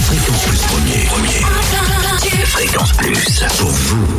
Fréquence 0.02 0.46
Plus 0.46 0.62
premier, 0.62 1.06
premier. 1.06 2.46
Fréquence 2.46 2.92
Plus 2.94 3.44
pour 3.58 3.70
vous. 3.70 4.16